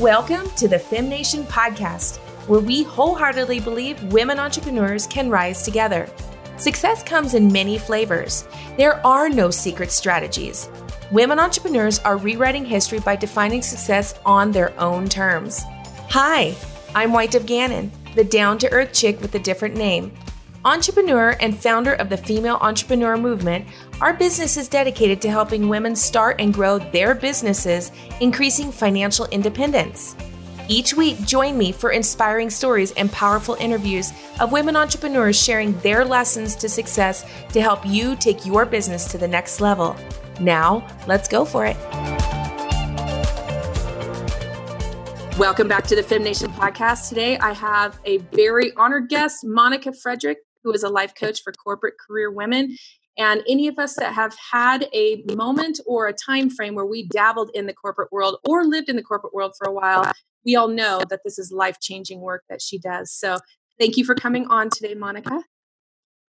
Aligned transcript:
Welcome 0.00 0.50
to 0.56 0.66
the 0.66 0.76
FemNation 0.76 1.44
podcast, 1.44 2.16
where 2.48 2.58
we 2.58 2.82
wholeheartedly 2.82 3.60
believe 3.60 4.02
women 4.12 4.40
entrepreneurs 4.40 5.06
can 5.06 5.30
rise 5.30 5.62
together. 5.62 6.10
Success 6.56 7.04
comes 7.04 7.34
in 7.34 7.52
many 7.52 7.78
flavors. 7.78 8.44
There 8.76 8.94
are 9.06 9.28
no 9.28 9.52
secret 9.52 9.92
strategies. 9.92 10.68
Women 11.12 11.38
entrepreneurs 11.38 12.00
are 12.00 12.16
rewriting 12.16 12.64
history 12.64 12.98
by 12.98 13.14
defining 13.14 13.62
success 13.62 14.18
on 14.26 14.50
their 14.50 14.76
own 14.80 15.08
terms. 15.08 15.62
Hi, 16.10 16.56
I'm 16.96 17.12
White 17.12 17.36
of 17.36 17.46
Gannon, 17.46 17.92
the 18.16 18.24
down 18.24 18.58
to 18.58 18.72
earth 18.72 18.92
chick 18.92 19.20
with 19.20 19.36
a 19.36 19.38
different 19.38 19.76
name. 19.76 20.12
Entrepreneur 20.66 21.36
and 21.40 21.54
founder 21.54 21.92
of 21.92 22.08
the 22.08 22.16
Female 22.16 22.56
Entrepreneur 22.62 23.18
Movement, 23.18 23.66
our 24.00 24.14
business 24.14 24.56
is 24.56 24.66
dedicated 24.66 25.20
to 25.20 25.30
helping 25.30 25.68
women 25.68 25.94
start 25.94 26.40
and 26.40 26.54
grow 26.54 26.78
their 26.78 27.14
businesses, 27.14 27.92
increasing 28.22 28.72
financial 28.72 29.26
independence. 29.26 30.16
Each 30.66 30.94
week, 30.94 31.20
join 31.26 31.58
me 31.58 31.70
for 31.70 31.90
inspiring 31.90 32.48
stories 32.48 32.92
and 32.92 33.12
powerful 33.12 33.56
interviews 33.56 34.14
of 34.40 34.52
women 34.52 34.74
entrepreneurs 34.74 35.38
sharing 35.38 35.78
their 35.80 36.02
lessons 36.02 36.56
to 36.56 36.68
success 36.70 37.26
to 37.52 37.60
help 37.60 37.84
you 37.84 38.16
take 38.16 38.46
your 38.46 38.64
business 38.64 39.06
to 39.08 39.18
the 39.18 39.28
next 39.28 39.60
level. 39.60 39.94
Now, 40.40 40.88
let's 41.06 41.28
go 41.28 41.44
for 41.44 41.66
it. 41.66 41.76
Welcome 45.36 45.68
back 45.68 45.84
to 45.88 45.94
the 45.94 46.02
FemNation 46.02 46.54
podcast. 46.54 47.10
Today, 47.10 47.36
I 47.36 47.52
have 47.52 47.98
a 48.06 48.16
very 48.32 48.72
honored 48.78 49.10
guest, 49.10 49.44
Monica 49.44 49.92
Frederick, 49.92 50.38
who 50.64 50.72
is 50.72 50.82
a 50.82 50.88
life 50.88 51.14
coach 51.14 51.42
for 51.42 51.52
corporate 51.52 51.94
career 52.04 52.32
women. 52.32 52.76
And 53.16 53.42
any 53.48 53.68
of 53.68 53.78
us 53.78 53.94
that 53.94 54.12
have 54.12 54.36
had 54.52 54.88
a 54.92 55.22
moment 55.34 55.78
or 55.86 56.08
a 56.08 56.12
time 56.12 56.50
frame 56.50 56.74
where 56.74 56.86
we 56.86 57.06
dabbled 57.06 57.50
in 57.54 57.66
the 57.66 57.72
corporate 57.72 58.10
world 58.10 58.38
or 58.48 58.64
lived 58.64 58.88
in 58.88 58.96
the 58.96 59.02
corporate 59.02 59.34
world 59.34 59.52
for 59.56 59.68
a 59.68 59.72
while, 59.72 60.10
we 60.44 60.56
all 60.56 60.66
know 60.66 61.02
that 61.08 61.20
this 61.24 61.38
is 61.38 61.52
life 61.52 61.78
changing 61.80 62.20
work 62.20 62.42
that 62.50 62.60
she 62.60 62.78
does. 62.78 63.12
So, 63.12 63.38
thank 63.78 63.96
you 63.96 64.04
for 64.04 64.16
coming 64.16 64.46
on 64.48 64.68
today, 64.68 64.94
Monica. 64.94 65.42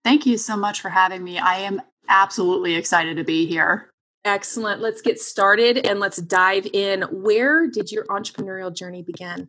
Thank 0.04 0.26
you 0.26 0.36
so 0.36 0.56
much 0.56 0.82
for 0.82 0.90
having 0.90 1.24
me. 1.24 1.38
I 1.38 1.56
am 1.60 1.80
absolutely 2.08 2.74
excited 2.74 3.16
to 3.16 3.24
be 3.24 3.46
here. 3.46 3.90
Excellent. 4.26 4.80
Let's 4.80 5.02
get 5.02 5.18
started 5.20 5.86
and 5.86 6.00
let's 6.00 6.18
dive 6.18 6.66
in. 6.72 7.02
Where 7.10 7.66
did 7.66 7.90
your 7.90 8.04
entrepreneurial 8.06 8.74
journey 8.74 9.02
begin? 9.02 9.48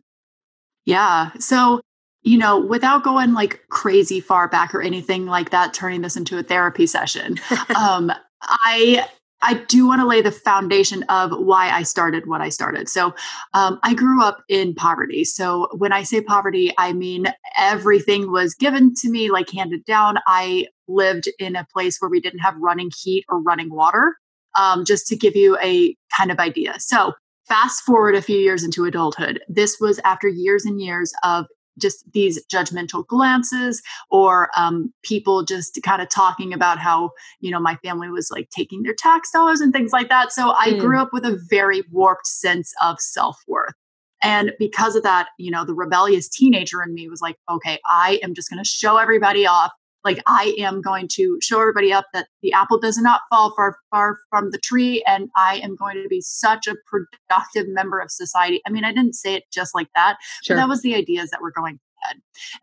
Yeah. 0.86 1.32
So, 1.38 1.80
you 2.26 2.36
know, 2.36 2.58
without 2.58 3.04
going 3.04 3.34
like 3.34 3.60
crazy 3.68 4.18
far 4.18 4.48
back 4.48 4.74
or 4.74 4.82
anything 4.82 5.26
like 5.26 5.50
that, 5.50 5.72
turning 5.72 6.00
this 6.00 6.16
into 6.16 6.36
a 6.36 6.42
therapy 6.42 6.84
session, 6.84 7.38
um, 7.78 8.10
I 8.42 9.06
I 9.42 9.54
do 9.68 9.86
want 9.86 10.00
to 10.00 10.06
lay 10.06 10.22
the 10.22 10.32
foundation 10.32 11.04
of 11.04 11.30
why 11.30 11.70
I 11.70 11.84
started 11.84 12.26
what 12.26 12.40
I 12.40 12.48
started. 12.48 12.88
So, 12.88 13.14
um, 13.54 13.78
I 13.84 13.94
grew 13.94 14.24
up 14.24 14.42
in 14.48 14.74
poverty. 14.74 15.24
So, 15.24 15.68
when 15.76 15.92
I 15.92 16.02
say 16.02 16.20
poverty, 16.20 16.72
I 16.78 16.92
mean 16.94 17.26
everything 17.56 18.32
was 18.32 18.54
given 18.56 18.92
to 18.96 19.08
me, 19.08 19.30
like 19.30 19.48
handed 19.50 19.84
down. 19.84 20.16
I 20.26 20.66
lived 20.88 21.28
in 21.38 21.54
a 21.54 21.66
place 21.72 21.98
where 22.00 22.10
we 22.10 22.20
didn't 22.20 22.40
have 22.40 22.56
running 22.58 22.90
heat 23.04 23.24
or 23.28 23.40
running 23.40 23.72
water, 23.72 24.16
um, 24.58 24.84
just 24.84 25.06
to 25.08 25.16
give 25.16 25.36
you 25.36 25.56
a 25.62 25.94
kind 26.16 26.32
of 26.32 26.40
idea. 26.40 26.74
So, 26.80 27.12
fast 27.46 27.84
forward 27.84 28.16
a 28.16 28.22
few 28.22 28.38
years 28.38 28.64
into 28.64 28.84
adulthood, 28.84 29.40
this 29.48 29.78
was 29.80 30.00
after 30.00 30.26
years 30.26 30.64
and 30.64 30.80
years 30.80 31.12
of 31.22 31.46
just 31.78 32.10
these 32.12 32.44
judgmental 32.46 33.06
glances 33.06 33.82
or 34.10 34.50
um, 34.56 34.92
people 35.02 35.44
just 35.44 35.78
kind 35.82 36.02
of 36.02 36.08
talking 36.08 36.52
about 36.52 36.78
how 36.78 37.10
you 37.40 37.50
know 37.50 37.60
my 37.60 37.76
family 37.76 38.08
was 38.08 38.30
like 38.30 38.48
taking 38.50 38.82
their 38.82 38.94
tax 38.94 39.30
dollars 39.30 39.60
and 39.60 39.72
things 39.72 39.92
like 39.92 40.08
that. 40.08 40.32
So 40.32 40.52
i 40.52 40.70
mm. 40.70 40.80
grew 40.80 41.00
up 41.00 41.12
with 41.12 41.24
a 41.24 41.38
very 41.48 41.82
warped 41.90 42.26
sense 42.26 42.72
of 42.82 43.00
self-worth. 43.00 43.74
And 44.22 44.52
because 44.58 44.96
of 44.96 45.02
that 45.02 45.28
you 45.38 45.50
know 45.50 45.64
the 45.64 45.74
rebellious 45.74 46.28
teenager 46.28 46.82
in 46.82 46.94
me 46.94 47.08
was 47.08 47.20
like 47.20 47.36
okay 47.50 47.78
i 47.86 48.18
am 48.22 48.34
just 48.34 48.50
going 48.50 48.62
to 48.62 48.68
show 48.68 48.96
everybody 48.96 49.46
off 49.46 49.72
like 50.06 50.22
i 50.26 50.54
am 50.58 50.80
going 50.80 51.08
to 51.08 51.38
show 51.42 51.60
everybody 51.60 51.92
up 51.92 52.06
that 52.14 52.28
the 52.42 52.52
apple 52.52 52.78
does 52.78 52.96
not 52.96 53.20
fall 53.28 53.52
far 53.54 53.76
far 53.90 54.18
from 54.30 54.50
the 54.50 54.58
tree 54.58 55.04
and 55.06 55.28
i 55.36 55.56
am 55.58 55.76
going 55.76 55.96
to 56.02 56.08
be 56.08 56.20
such 56.20 56.66
a 56.66 56.76
productive 56.86 57.68
member 57.68 57.98
of 57.98 58.10
society 58.10 58.62
i 58.66 58.70
mean 58.70 58.84
i 58.84 58.92
didn't 58.92 59.14
say 59.14 59.34
it 59.34 59.44
just 59.52 59.74
like 59.74 59.88
that 59.94 60.16
sure. 60.42 60.56
but 60.56 60.62
that 60.62 60.68
was 60.68 60.80
the 60.82 60.94
ideas 60.94 61.30
that 61.30 61.42
were 61.42 61.52
going. 61.52 61.78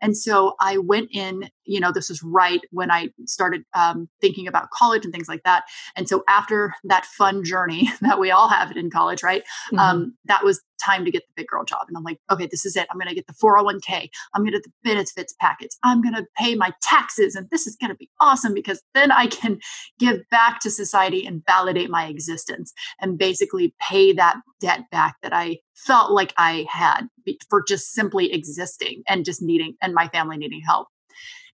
And 0.00 0.16
so 0.16 0.54
I 0.60 0.78
went 0.78 1.10
in, 1.12 1.48
you 1.64 1.80
know, 1.80 1.92
this 1.92 2.08
was 2.08 2.22
right 2.22 2.60
when 2.70 2.90
I 2.90 3.10
started 3.26 3.64
um, 3.74 4.08
thinking 4.20 4.46
about 4.46 4.70
college 4.70 5.04
and 5.04 5.12
things 5.12 5.28
like 5.28 5.42
that. 5.44 5.64
And 5.96 6.08
so 6.08 6.24
after 6.28 6.74
that 6.84 7.06
fun 7.06 7.44
journey 7.44 7.90
that 8.00 8.18
we 8.18 8.30
all 8.30 8.48
have 8.48 8.76
in 8.76 8.90
college, 8.90 9.22
right? 9.22 9.42
Mm-hmm. 9.68 9.78
Um, 9.78 10.16
that 10.26 10.44
was 10.44 10.62
time 10.84 11.04
to 11.04 11.10
get 11.10 11.22
the 11.26 11.32
big 11.36 11.46
girl 11.46 11.64
job. 11.64 11.86
And 11.88 11.96
I'm 11.96 12.04
like, 12.04 12.18
okay, 12.30 12.46
this 12.46 12.64
is 12.64 12.76
it. 12.76 12.86
I'm 12.90 12.98
going 12.98 13.08
to 13.08 13.14
get 13.14 13.26
the 13.26 13.34
401k. 13.34 14.10
I'm 14.34 14.42
going 14.42 14.52
to 14.52 14.58
get 14.58 14.64
the 14.64 14.72
benefits 14.82 15.34
package. 15.40 15.70
I'm 15.82 16.02
going 16.02 16.14
to 16.14 16.26
pay 16.36 16.54
my 16.54 16.72
taxes. 16.82 17.34
And 17.34 17.48
this 17.50 17.66
is 17.66 17.76
going 17.76 17.90
to 17.90 17.96
be 17.96 18.10
awesome 18.20 18.54
because 18.54 18.82
then 18.94 19.10
I 19.10 19.26
can 19.26 19.58
give 19.98 20.20
back 20.30 20.60
to 20.60 20.70
society 20.70 21.26
and 21.26 21.42
validate 21.46 21.90
my 21.90 22.06
existence 22.06 22.72
and 23.00 23.18
basically 23.18 23.74
pay 23.80 24.12
that 24.12 24.36
debt 24.60 24.80
back 24.90 25.16
that 25.22 25.32
I 25.32 25.58
felt 25.74 26.12
like 26.12 26.32
I 26.36 26.66
had 26.70 27.08
for 27.48 27.62
just 27.66 27.92
simply 27.92 28.32
existing 28.32 29.02
and 29.08 29.24
just 29.24 29.42
needing, 29.42 29.74
and 29.82 29.94
my 29.94 30.08
family 30.08 30.36
needing 30.36 30.60
help. 30.60 30.88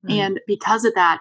Mm. 0.06 0.12
And 0.12 0.40
because 0.46 0.84
of 0.84 0.94
that, 0.94 1.20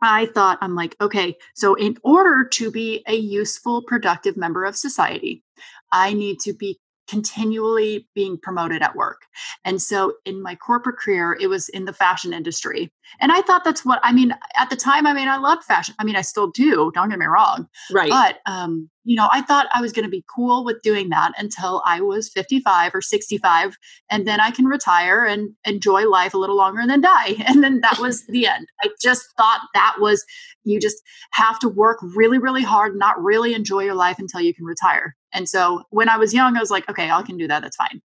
I 0.00 0.26
thought, 0.26 0.58
I'm 0.60 0.76
like, 0.76 0.94
okay, 1.00 1.36
so 1.54 1.74
in 1.74 1.96
order 2.04 2.46
to 2.52 2.70
be 2.70 3.02
a 3.08 3.16
useful, 3.16 3.82
productive 3.82 4.36
member 4.36 4.64
of 4.64 4.76
society, 4.76 5.42
I 5.90 6.12
need 6.12 6.38
to 6.40 6.52
be 6.52 6.78
continually 7.08 8.06
being 8.14 8.38
promoted 8.38 8.82
at 8.82 8.94
work. 8.94 9.22
And 9.64 9.80
so 9.80 10.14
in 10.24 10.42
my 10.42 10.54
corporate 10.54 10.98
career, 10.98 11.36
it 11.40 11.48
was 11.48 11.68
in 11.70 11.86
the 11.86 11.92
fashion 11.92 12.32
industry. 12.32 12.92
And 13.20 13.32
I 13.32 13.40
thought 13.42 13.64
that's 13.64 13.84
what 13.84 14.00
I 14.02 14.12
mean 14.12 14.34
at 14.56 14.70
the 14.70 14.76
time. 14.76 15.06
I 15.06 15.14
mean, 15.14 15.28
I 15.28 15.38
loved 15.38 15.64
fashion. 15.64 15.94
I 15.98 16.04
mean, 16.04 16.16
I 16.16 16.20
still 16.20 16.48
do. 16.50 16.92
Don't 16.94 17.08
get 17.08 17.18
me 17.18 17.26
wrong. 17.26 17.66
Right. 17.90 18.10
But 18.10 18.40
um, 18.46 18.90
you 19.04 19.16
know, 19.16 19.28
I 19.32 19.40
thought 19.40 19.68
I 19.72 19.80
was 19.80 19.92
going 19.92 20.04
to 20.04 20.10
be 20.10 20.22
cool 20.34 20.64
with 20.66 20.82
doing 20.82 21.08
that 21.08 21.32
until 21.38 21.82
I 21.86 22.02
was 22.02 22.28
55 22.28 22.94
or 22.94 23.00
65, 23.00 23.74
and 24.10 24.28
then 24.28 24.38
I 24.38 24.50
can 24.50 24.66
retire 24.66 25.24
and 25.24 25.54
enjoy 25.64 26.06
life 26.06 26.34
a 26.34 26.38
little 26.38 26.56
longer 26.56 26.80
and 26.80 26.90
then 26.90 27.00
die. 27.00 27.36
And 27.48 27.64
then 27.64 27.80
that 27.80 27.98
was 27.98 28.26
the 28.26 28.46
end. 28.46 28.68
I 28.82 28.90
just 29.00 29.24
thought 29.38 29.62
that 29.72 29.96
was 29.98 30.22
you 30.64 30.78
just 30.78 31.02
have 31.30 31.58
to 31.60 31.68
work 31.68 31.98
really, 32.02 32.36
really 32.36 32.62
hard, 32.62 32.94
not 32.96 33.20
really 33.22 33.54
enjoy 33.54 33.84
your 33.84 33.94
life 33.94 34.18
until 34.18 34.42
you 34.42 34.52
can 34.52 34.66
retire. 34.66 35.16
And 35.32 35.48
so 35.48 35.82
when 35.90 36.08
I 36.08 36.16
was 36.16 36.34
young, 36.34 36.56
I 36.56 36.60
was 36.60 36.70
like, 36.70 36.88
okay, 36.88 37.10
I 37.10 37.22
can 37.22 37.36
do 37.36 37.48
that. 37.48 37.62
That's 37.62 37.76
fine. 37.76 38.00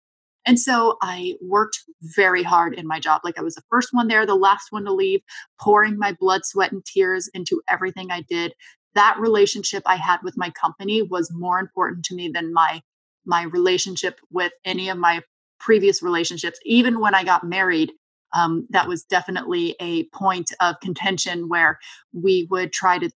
And 0.47 0.59
so 0.59 0.97
I 1.03 1.35
worked 1.43 1.81
very 2.03 2.43
hard 2.43 2.75
in 2.75 2.87
my 2.87 2.99
job. 2.99 3.21
Like 3.25 3.39
I 3.39 3.43
was 3.43 3.55
the 3.55 3.63
first 3.71 3.91
one 3.93 4.09
there, 4.09 4.25
the 4.25 4.35
last 4.35 4.69
one 4.71 4.85
to 4.87 4.93
leave, 4.93 5.21
pouring 5.61 5.99
my 5.99 6.17
blood, 6.19 6.45
sweat, 6.45 6.73
and 6.73 6.85
tears 6.85 7.29
into 7.35 7.61
everything 7.69 8.11
I 8.11 8.23
did. 8.23 8.55
That 8.95 9.17
relationship 9.19 9.83
I 9.87 9.97
had 9.97 10.19
with 10.23 10.39
my 10.39 10.51
company 10.51 11.03
was 11.03 11.31
more 11.33 11.59
important 11.59 12.05
to 12.07 12.15
me 12.15 12.29
than 12.29 12.53
my 12.53 12.83
my 13.27 13.43
relationship 13.45 14.19
with 14.31 14.51
any 14.65 14.89
of 14.89 14.97
my 14.97 15.23
previous 15.61 16.03
relationships. 16.03 16.59
Even 16.65 17.01
when 17.01 17.15
I 17.15 17.23
got 17.23 17.45
married, 17.45 17.93
um, 18.35 18.67
that 18.71 18.89
was 18.89 19.05
definitely 19.05 19.77
a 19.79 20.05
point 20.07 20.53
of 20.61 20.81
contention 20.81 21.49
where 21.49 21.79
we 22.13 22.49
would 22.51 22.73
try 22.73 22.99
to 22.99 23.11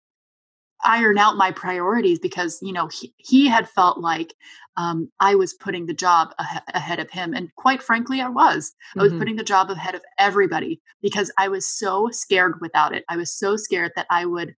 iron 0.85 1.19
out 1.19 1.37
my 1.37 1.51
priorities 1.51 2.19
because 2.19 2.59
you 2.63 2.73
know 2.73 2.89
he, 2.89 3.13
he 3.17 3.49
had 3.49 3.69
felt 3.69 3.99
like 3.99 4.35
um, 4.77 5.11
i 5.21 5.35
was 5.35 5.55
putting 5.55 5.87
the 5.87 5.95
job 5.95 6.35
ah- 6.39 6.63
ahead 6.75 7.01
of 7.01 7.11
him 7.11 7.35
and 7.35 7.55
quite 7.57 7.83
frankly 7.83 8.21
i 8.21 8.29
was 8.29 8.71
mm-hmm. 8.71 9.01
i 9.01 9.03
was 9.03 9.13
mm-hmm. 9.13 9.19
putting 9.21 9.37
the 9.37 9.45
job 9.45 9.71
ahead 9.71 9.95
of 9.95 10.03
everybody 10.19 10.81
because 11.03 11.31
i 11.39 11.49
was 11.49 11.67
so 11.67 12.09
scared 12.11 12.61
without 12.61 12.95
it 12.95 13.05
i 13.09 13.17
was 13.17 13.33
so 13.33 13.57
scared 13.57 13.93
that 13.97 14.07
i 14.11 14.25
would 14.25 14.55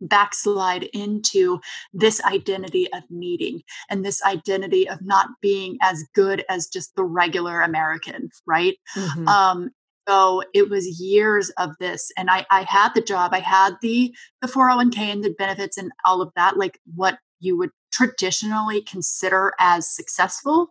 backslide 0.00 0.82
into 0.92 1.60
this 1.92 2.20
identity 2.24 2.92
of 2.92 3.04
needing 3.08 3.62
and 3.88 4.04
this 4.04 4.20
identity 4.24 4.88
of 4.88 5.00
not 5.00 5.28
being 5.40 5.78
as 5.80 6.04
good 6.12 6.44
as 6.48 6.66
just 6.66 6.94
the 6.96 7.04
regular 7.04 7.62
american 7.62 8.28
right 8.46 8.76
mm-hmm. 8.96 9.28
um, 9.28 9.70
so 10.08 10.42
it 10.54 10.68
was 10.68 11.00
years 11.00 11.50
of 11.58 11.70
this 11.78 12.10
and 12.16 12.30
I, 12.30 12.46
I 12.50 12.62
had 12.62 12.92
the 12.94 13.02
job 13.02 13.32
i 13.32 13.40
had 13.40 13.74
the 13.82 14.14
the 14.40 14.48
401k 14.48 14.98
and 14.98 15.24
the 15.24 15.34
benefits 15.38 15.76
and 15.76 15.92
all 16.04 16.20
of 16.22 16.32
that 16.36 16.56
like 16.56 16.78
what 16.94 17.18
you 17.40 17.56
would 17.58 17.70
traditionally 17.92 18.82
consider 18.82 19.52
as 19.58 19.88
successful 19.88 20.68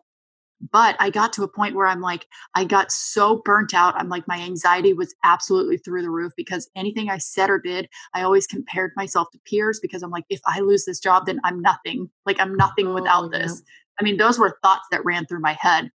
but 0.72 0.96
i 1.00 1.10
got 1.10 1.34
to 1.34 1.44
a 1.44 1.48
point 1.48 1.76
where 1.76 1.88
i'm 1.88 2.02
like 2.02 2.28
i 2.56 2.64
got 2.64 2.92
so 2.92 3.42
burnt 3.46 3.74
out 3.74 3.96
i'm 3.96 4.10
like 4.10 4.28
my 4.28 4.40
anxiety 4.40 4.94
was 4.94 5.16
absolutely 5.24 5.78
through 5.78 6.02
the 6.02 6.10
roof 6.10 6.32
because 6.36 6.70
anything 6.76 7.10
i 7.10 7.18
said 7.18 7.50
or 7.50 7.60
did 7.60 7.88
i 8.14 8.22
always 8.22 8.48
compared 8.48 8.92
myself 8.96 9.28
to 9.32 9.40
peers 9.46 9.80
because 9.82 10.04
i'm 10.04 10.12
like 10.12 10.26
if 10.30 10.42
i 10.46 10.60
lose 10.60 10.86
this 10.86 11.00
job 11.00 11.26
then 11.26 11.40
i'm 11.44 11.62
nothing 11.62 12.10
like 12.26 12.40
i'm 12.40 12.56
nothing 12.56 12.88
oh, 12.88 12.94
without 12.94 13.32
this. 13.32 13.62
I 14.00 14.04
mean 14.04 14.18
those 14.18 14.40
were 14.40 14.58
thoughts 14.64 14.88
that 14.92 15.06
ran 15.06 15.26
through 15.26 15.42
my 15.42 15.54
head 15.54 15.92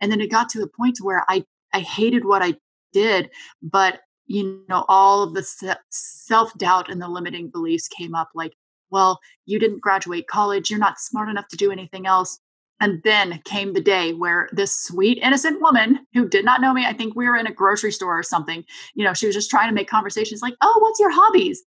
and 0.00 0.10
then 0.10 0.20
it 0.20 0.30
got 0.30 0.48
to 0.50 0.58
the 0.58 0.66
point 0.66 0.98
where 1.00 1.24
i 1.28 1.44
i 1.72 1.80
hated 1.80 2.24
what 2.24 2.42
i 2.42 2.54
did 2.94 3.30
but 3.62 4.00
you 4.26 4.64
know 4.70 4.86
all 4.88 5.22
of 5.22 5.34
the 5.34 5.76
self-doubt 5.90 6.90
and 6.90 7.02
the 7.02 7.08
limiting 7.08 7.50
beliefs 7.50 7.88
came 7.88 8.14
up 8.14 8.30
like 8.34 8.54
well 8.90 9.20
you 9.44 9.58
didn't 9.58 9.82
graduate 9.82 10.26
college 10.28 10.70
you're 10.70 10.78
not 10.78 10.98
smart 10.98 11.28
enough 11.28 11.48
to 11.48 11.56
do 11.56 11.70
anything 11.70 12.06
else 12.06 12.38
And 12.80 13.02
then 13.04 13.40
came 13.44 13.72
the 13.72 13.80
day 13.80 14.12
where 14.12 14.48
this 14.52 14.74
sweet, 14.74 15.18
innocent 15.22 15.60
woman 15.60 16.00
who 16.12 16.28
did 16.28 16.44
not 16.44 16.60
know 16.60 16.72
me, 16.74 16.84
I 16.84 16.92
think 16.92 17.14
we 17.14 17.26
were 17.28 17.36
in 17.36 17.46
a 17.46 17.52
grocery 17.52 17.92
store 17.92 18.18
or 18.18 18.22
something, 18.22 18.64
you 18.94 19.04
know, 19.04 19.14
she 19.14 19.26
was 19.26 19.34
just 19.34 19.48
trying 19.50 19.68
to 19.68 19.74
make 19.74 19.88
conversations 19.88 20.42
like, 20.42 20.54
oh, 20.60 20.78
what's 20.82 21.00
your 21.00 21.12
hobbies? 21.12 21.62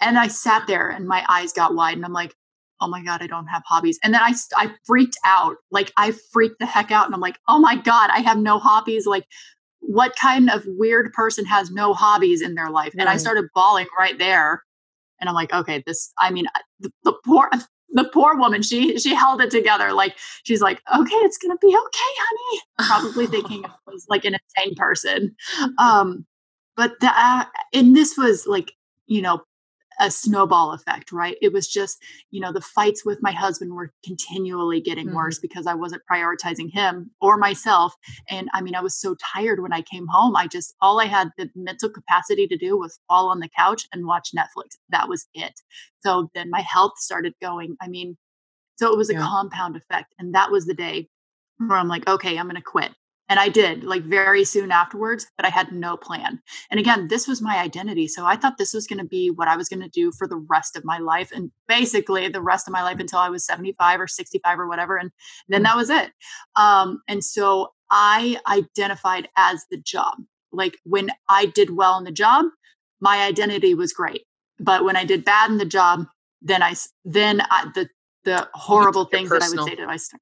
And 0.00 0.18
I 0.18 0.28
sat 0.28 0.66
there 0.66 0.90
and 0.90 1.06
my 1.06 1.24
eyes 1.28 1.52
got 1.52 1.74
wide 1.74 1.96
and 1.96 2.04
I'm 2.04 2.12
like, 2.12 2.34
oh 2.80 2.88
my 2.88 3.02
God, 3.02 3.22
I 3.22 3.28
don't 3.28 3.46
have 3.46 3.62
hobbies. 3.64 3.98
And 4.02 4.12
then 4.12 4.20
I, 4.20 4.34
I 4.56 4.74
freaked 4.84 5.16
out. 5.24 5.56
Like 5.70 5.92
I 5.96 6.12
freaked 6.32 6.58
the 6.58 6.66
heck 6.66 6.90
out 6.90 7.06
and 7.06 7.14
I'm 7.14 7.20
like, 7.20 7.38
oh 7.46 7.60
my 7.60 7.76
God, 7.76 8.10
I 8.12 8.18
have 8.18 8.38
no 8.38 8.58
hobbies. 8.58 9.06
Like, 9.06 9.26
what 9.82 10.16
kind 10.16 10.48
of 10.48 10.64
weird 10.66 11.12
person 11.12 11.44
has 11.44 11.70
no 11.70 11.92
hobbies 11.92 12.40
in 12.40 12.54
their 12.54 12.70
life? 12.70 12.94
Right. 12.94 13.02
And 13.02 13.08
I 13.08 13.16
started 13.16 13.48
bawling 13.54 13.86
right 13.98 14.18
there. 14.18 14.62
And 15.20 15.28
I'm 15.28 15.34
like, 15.34 15.52
okay, 15.52 15.82
this, 15.86 16.12
I 16.18 16.30
mean, 16.30 16.46
the, 16.80 16.90
the 17.04 17.12
poor, 17.24 17.50
the 17.90 18.04
poor 18.04 18.36
woman, 18.36 18.62
she 18.62 18.98
she 18.98 19.14
held 19.14 19.40
it 19.42 19.50
together. 19.50 19.92
Like 19.92 20.16
she's 20.44 20.62
like, 20.62 20.80
okay, 20.96 21.14
it's 21.16 21.38
gonna 21.38 21.58
be 21.60 21.68
okay, 21.68 21.76
honey. 21.76 22.60
Probably 22.88 23.26
thinking 23.26 23.64
I 23.64 23.70
was 23.86 24.06
like 24.08 24.24
an 24.24 24.34
insane 24.34 24.74
person. 24.76 25.36
Um, 25.78 26.26
but 26.74 26.92
that 27.00 27.46
uh, 27.46 27.78
and 27.78 27.94
this 27.94 28.16
was 28.16 28.46
like, 28.46 28.72
you 29.06 29.20
know, 29.20 29.42
a 30.02 30.10
snowball 30.10 30.72
effect, 30.72 31.12
right? 31.12 31.36
It 31.40 31.52
was 31.52 31.68
just, 31.68 32.02
you 32.32 32.40
know, 32.40 32.52
the 32.52 32.60
fights 32.60 33.04
with 33.06 33.22
my 33.22 33.30
husband 33.30 33.72
were 33.72 33.92
continually 34.04 34.80
getting 34.80 35.06
mm-hmm. 35.06 35.16
worse 35.16 35.38
because 35.38 35.66
I 35.66 35.74
wasn't 35.74 36.02
prioritizing 36.10 36.72
him 36.72 37.12
or 37.20 37.36
myself. 37.36 37.94
And 38.28 38.48
I 38.52 38.62
mean, 38.62 38.74
I 38.74 38.80
was 38.80 38.96
so 38.96 39.14
tired 39.32 39.62
when 39.62 39.72
I 39.72 39.80
came 39.80 40.08
home. 40.08 40.34
I 40.34 40.48
just, 40.48 40.74
all 40.80 41.00
I 41.00 41.06
had 41.06 41.30
the 41.38 41.48
mental 41.54 41.88
capacity 41.88 42.48
to 42.48 42.56
do 42.56 42.76
was 42.76 42.98
fall 43.06 43.28
on 43.28 43.38
the 43.38 43.48
couch 43.56 43.86
and 43.92 44.04
watch 44.04 44.30
Netflix. 44.36 44.76
That 44.90 45.08
was 45.08 45.28
it. 45.34 45.54
So 46.04 46.30
then 46.34 46.50
my 46.50 46.62
health 46.62 46.94
started 46.96 47.34
going. 47.40 47.76
I 47.80 47.86
mean, 47.86 48.16
so 48.76 48.92
it 48.92 48.98
was 48.98 49.08
a 49.08 49.14
yeah. 49.14 49.20
compound 49.20 49.76
effect. 49.76 50.12
And 50.18 50.34
that 50.34 50.50
was 50.50 50.66
the 50.66 50.74
day 50.74 51.08
where 51.58 51.78
I'm 51.78 51.86
like, 51.86 52.08
okay, 52.08 52.36
I'm 52.36 52.46
going 52.46 52.56
to 52.56 52.62
quit. 52.62 52.90
And 53.32 53.40
I 53.40 53.48
did 53.48 53.82
like 53.82 54.02
very 54.02 54.44
soon 54.44 54.70
afterwards, 54.70 55.26
but 55.38 55.46
I 55.46 55.48
had 55.48 55.72
no 55.72 55.96
plan. 55.96 56.38
And 56.70 56.78
again, 56.78 57.08
this 57.08 57.26
was 57.26 57.40
my 57.40 57.56
identity. 57.56 58.06
So 58.06 58.26
I 58.26 58.36
thought 58.36 58.58
this 58.58 58.74
was 58.74 58.86
going 58.86 58.98
to 58.98 59.06
be 59.06 59.30
what 59.30 59.48
I 59.48 59.56
was 59.56 59.70
going 59.70 59.80
to 59.80 59.88
do 59.88 60.12
for 60.12 60.28
the 60.28 60.36
rest 60.36 60.76
of 60.76 60.84
my 60.84 60.98
life. 60.98 61.30
And 61.34 61.50
basically 61.66 62.28
the 62.28 62.42
rest 62.42 62.68
of 62.68 62.72
my 62.72 62.82
life 62.82 62.98
until 63.00 63.20
I 63.20 63.30
was 63.30 63.46
75 63.46 64.02
or 64.02 64.06
65 64.06 64.58
or 64.58 64.68
whatever. 64.68 64.98
And 64.98 65.10
then 65.48 65.62
that 65.62 65.76
was 65.76 65.88
it. 65.88 66.12
Um, 66.56 67.00
and 67.08 67.24
so 67.24 67.72
I 67.90 68.38
identified 68.46 69.30
as 69.38 69.64
the 69.70 69.78
job. 69.78 70.18
Like 70.52 70.76
when 70.84 71.08
I 71.30 71.46
did 71.46 71.74
well 71.74 71.96
in 71.96 72.04
the 72.04 72.12
job, 72.12 72.44
my 73.00 73.24
identity 73.24 73.72
was 73.72 73.94
great. 73.94 74.24
But 74.60 74.84
when 74.84 74.94
I 74.94 75.06
did 75.06 75.24
bad 75.24 75.50
in 75.50 75.56
the 75.56 75.64
job, 75.64 76.04
then 76.42 76.62
I, 76.62 76.74
then 77.06 77.40
I, 77.50 77.70
the, 77.74 77.88
the 78.24 78.46
horrible 78.52 79.06
things 79.06 79.30
that 79.30 79.42
I 79.42 79.48
would 79.48 79.64
say 79.64 79.76
to 79.76 79.86
myself. 79.86 80.20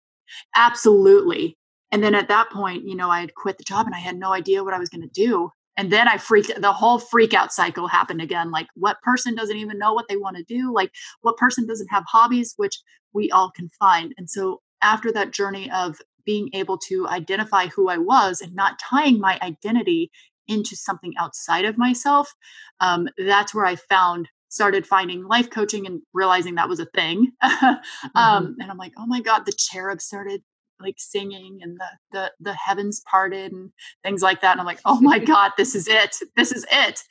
Absolutely. 0.54 1.58
And 1.92 2.02
then 2.02 2.14
at 2.14 2.28
that 2.28 2.50
point, 2.50 2.84
you 2.84 2.94
know, 2.94 3.10
I 3.10 3.20
had 3.20 3.34
quit 3.34 3.58
the 3.58 3.64
job 3.64 3.86
and 3.86 3.94
I 3.94 3.98
had 3.98 4.16
no 4.16 4.32
idea 4.32 4.62
what 4.62 4.74
I 4.74 4.78
was 4.78 4.88
going 4.88 5.02
to 5.02 5.08
do. 5.08 5.50
And 5.76 5.90
then 5.90 6.08
I 6.08 6.18
freaked, 6.18 6.60
the 6.60 6.72
whole 6.72 6.98
freak 6.98 7.32
out 7.32 7.52
cycle 7.52 7.88
happened 7.88 8.20
again. 8.20 8.50
Like, 8.50 8.66
what 8.74 9.00
person 9.02 9.34
doesn't 9.34 9.56
even 9.56 9.78
know 9.78 9.94
what 9.94 10.08
they 10.08 10.16
want 10.16 10.36
to 10.36 10.44
do? 10.44 10.72
Like, 10.74 10.92
what 11.22 11.36
person 11.36 11.66
doesn't 11.66 11.88
have 11.90 12.04
hobbies, 12.06 12.54
which 12.56 12.78
we 13.14 13.30
all 13.30 13.50
can 13.50 13.70
find? 13.78 14.12
And 14.18 14.28
so, 14.28 14.60
after 14.82 15.12
that 15.12 15.32
journey 15.32 15.70
of 15.70 15.98
being 16.24 16.50
able 16.54 16.78
to 16.78 17.08
identify 17.08 17.66
who 17.66 17.88
I 17.88 17.98
was 17.98 18.40
and 18.40 18.54
not 18.54 18.78
tying 18.78 19.20
my 19.20 19.38
identity 19.42 20.10
into 20.48 20.76
something 20.76 21.14
outside 21.18 21.64
of 21.64 21.78
myself, 21.78 22.34
um, 22.80 23.08
that's 23.16 23.54
where 23.54 23.66
I 23.66 23.76
found 23.76 24.28
started 24.50 24.86
finding 24.86 25.24
life 25.24 25.48
coaching 25.48 25.86
and 25.86 26.02
realizing 26.12 26.56
that 26.56 26.68
was 26.68 26.80
a 26.80 26.86
thing. 26.86 27.32
mm-hmm. 27.42 28.16
um, 28.16 28.56
and 28.60 28.70
I'm 28.70 28.78
like, 28.78 28.92
oh 28.98 29.06
my 29.06 29.20
God, 29.20 29.46
the 29.46 29.52
cherub 29.56 30.00
started 30.00 30.42
like 30.80 30.96
singing 30.98 31.60
and 31.62 31.78
the 31.78 31.88
the 32.12 32.32
the 32.40 32.54
heavens 32.54 33.02
parted 33.10 33.52
and 33.52 33.70
things 34.02 34.22
like 34.22 34.40
that 34.40 34.52
and 34.52 34.60
i'm 34.60 34.66
like 34.66 34.80
oh 34.84 35.00
my 35.00 35.18
god 35.32 35.52
this 35.56 35.74
is 35.74 35.88
it 35.88 36.16
this 36.36 36.52
is 36.52 36.66
it. 36.70 37.02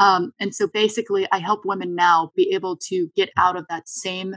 Um, 0.00 0.32
and 0.38 0.54
so 0.54 0.68
basically 0.68 1.26
i 1.32 1.38
help 1.38 1.64
women 1.64 1.94
now 1.94 2.30
be 2.36 2.52
able 2.52 2.76
to 2.88 3.10
get 3.16 3.30
out 3.36 3.56
of 3.56 3.66
that 3.68 3.88
same 3.88 4.36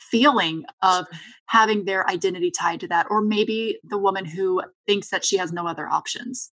feeling 0.00 0.64
of 0.82 1.06
having 1.46 1.84
their 1.84 2.08
identity 2.08 2.50
tied 2.50 2.80
to 2.80 2.88
that 2.88 3.06
or 3.10 3.20
maybe 3.20 3.78
the 3.84 3.98
woman 3.98 4.24
who 4.24 4.62
thinks 4.86 5.08
that 5.10 5.24
she 5.24 5.36
has 5.36 5.52
no 5.52 5.66
other 5.66 5.86
options. 5.88 6.50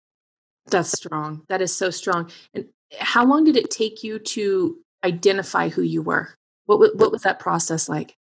That's 0.67 0.93
strong 0.93 1.43
that 1.49 1.61
is 1.61 1.77
so 1.77 1.91
strong 1.91 2.31
and 2.55 2.67
how 2.99 3.27
long 3.27 3.45
did 3.45 3.57
it 3.57 3.71
take 3.71 4.03
you 4.03 4.19
to 4.19 4.79
identify 5.05 5.69
who 5.69 5.83
you 5.83 6.01
were? 6.01 6.35
What, 6.67 6.97
what 6.97 7.13
was 7.13 7.23
that 7.23 7.39
process 7.39 7.89
like? 7.89 8.17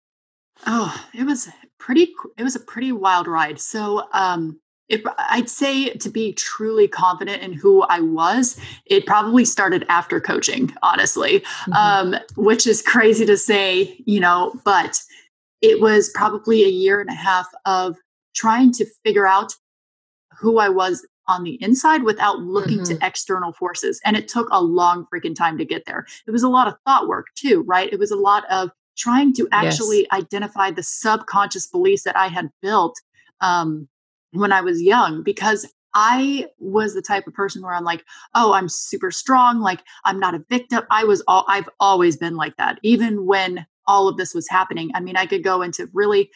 Oh 0.68 0.94
it 1.14 1.24
was 1.24 1.48
pretty 1.84 2.14
it 2.38 2.44
was 2.44 2.56
a 2.56 2.62
pretty 2.62 2.94
wild 2.94 3.28
ride 3.28 3.60
so 3.60 4.08
um 4.14 4.58
if 4.90 5.02
I'd 5.18 5.50
say 5.50 5.90
to 5.90 6.10
be 6.10 6.34
truly 6.34 6.88
confident 6.88 7.42
in 7.42 7.54
who 7.54 7.84
I 7.84 8.02
was, 8.02 8.60
it 8.86 9.06
probably 9.06 9.46
started 9.46 9.86
after 9.88 10.20
coaching, 10.20 10.74
honestly, 10.84 11.40
mm-hmm. 11.40 11.74
um, 11.74 12.16
which 12.36 12.68
is 12.68 12.82
crazy 12.82 13.26
to 13.26 13.38
say, 13.38 13.98
you 14.06 14.20
know, 14.20 14.54
but 14.66 15.00
it 15.62 15.80
was 15.80 16.12
probably 16.14 16.64
a 16.64 16.68
year 16.68 17.00
and 17.00 17.10
a 17.10 17.16
half 17.16 17.48
of 17.66 17.98
trying 18.36 18.72
to 18.74 18.86
figure 19.04 19.26
out 19.26 19.54
who 20.38 20.60
I 20.60 20.70
was 20.70 21.08
on 21.28 21.44
the 21.44 21.58
inside 21.64 22.04
without 22.04 22.40
looking 22.40 22.80
mm-hmm. 22.80 22.98
to 22.98 23.08
external 23.08 23.54
forces. 23.54 24.02
And 24.04 24.18
it 24.18 24.28
took 24.28 24.48
a 24.52 24.62
long 24.62 25.08
freaking 25.12 25.36
time 25.36 25.58
to 25.58 25.66
get 25.66 25.86
there. 25.86 26.06
It 26.28 26.32
was 26.32 26.44
a 26.44 26.50
lot 26.50 26.68
of 26.68 26.76
thought 26.86 27.08
work 27.08 27.28
too, 27.36 27.64
right? 27.64 27.92
It 27.92 28.00
was 28.00 28.12
a 28.12 28.18
lot 28.18 28.44
of 28.52 28.70
trying 28.98 29.34
to 29.34 29.48
actually 29.52 30.00
yes. 30.00 30.08
identify 30.12 30.72
the 30.72 30.84
subconscious 30.84 31.68
beliefs 31.68 32.04
that 32.04 32.18
I 32.18 32.28
had 32.28 32.50
built 32.62 33.00
um, 33.42 33.88
when 34.32 34.52
I 34.52 34.62
was 34.62 34.82
young 34.82 35.24
because 35.24 35.72
I 35.96 36.48
was 36.60 36.94
the 36.94 37.02
type 37.02 37.28
of 37.28 37.34
person 37.34 37.62
where 37.62 37.74
I'm 37.74 37.84
like, 37.84 38.04
oh, 38.34 38.54
I'm 38.54 38.70
super 38.70 39.12
strong. 39.12 39.60
Like 39.60 39.82
I'm 40.06 40.20
not 40.20 40.34
a 40.34 40.44
victim. 40.50 40.84
I 40.90 41.04
was 41.04 41.24
all, 41.28 41.46
I've 41.48 41.70
always 41.80 42.18
been 42.18 42.36
like 42.36 42.56
that, 42.58 42.80
even 42.82 43.26
when 43.26 43.66
all 43.86 44.08
of 44.08 44.18
this 44.18 44.34
was 44.34 44.50
happening. 44.50 44.92
I 44.96 45.02
mean, 45.02 45.18
I 45.18 45.26
could 45.26 45.44
go 45.44 45.62
into 45.62 45.90
really 45.94 46.32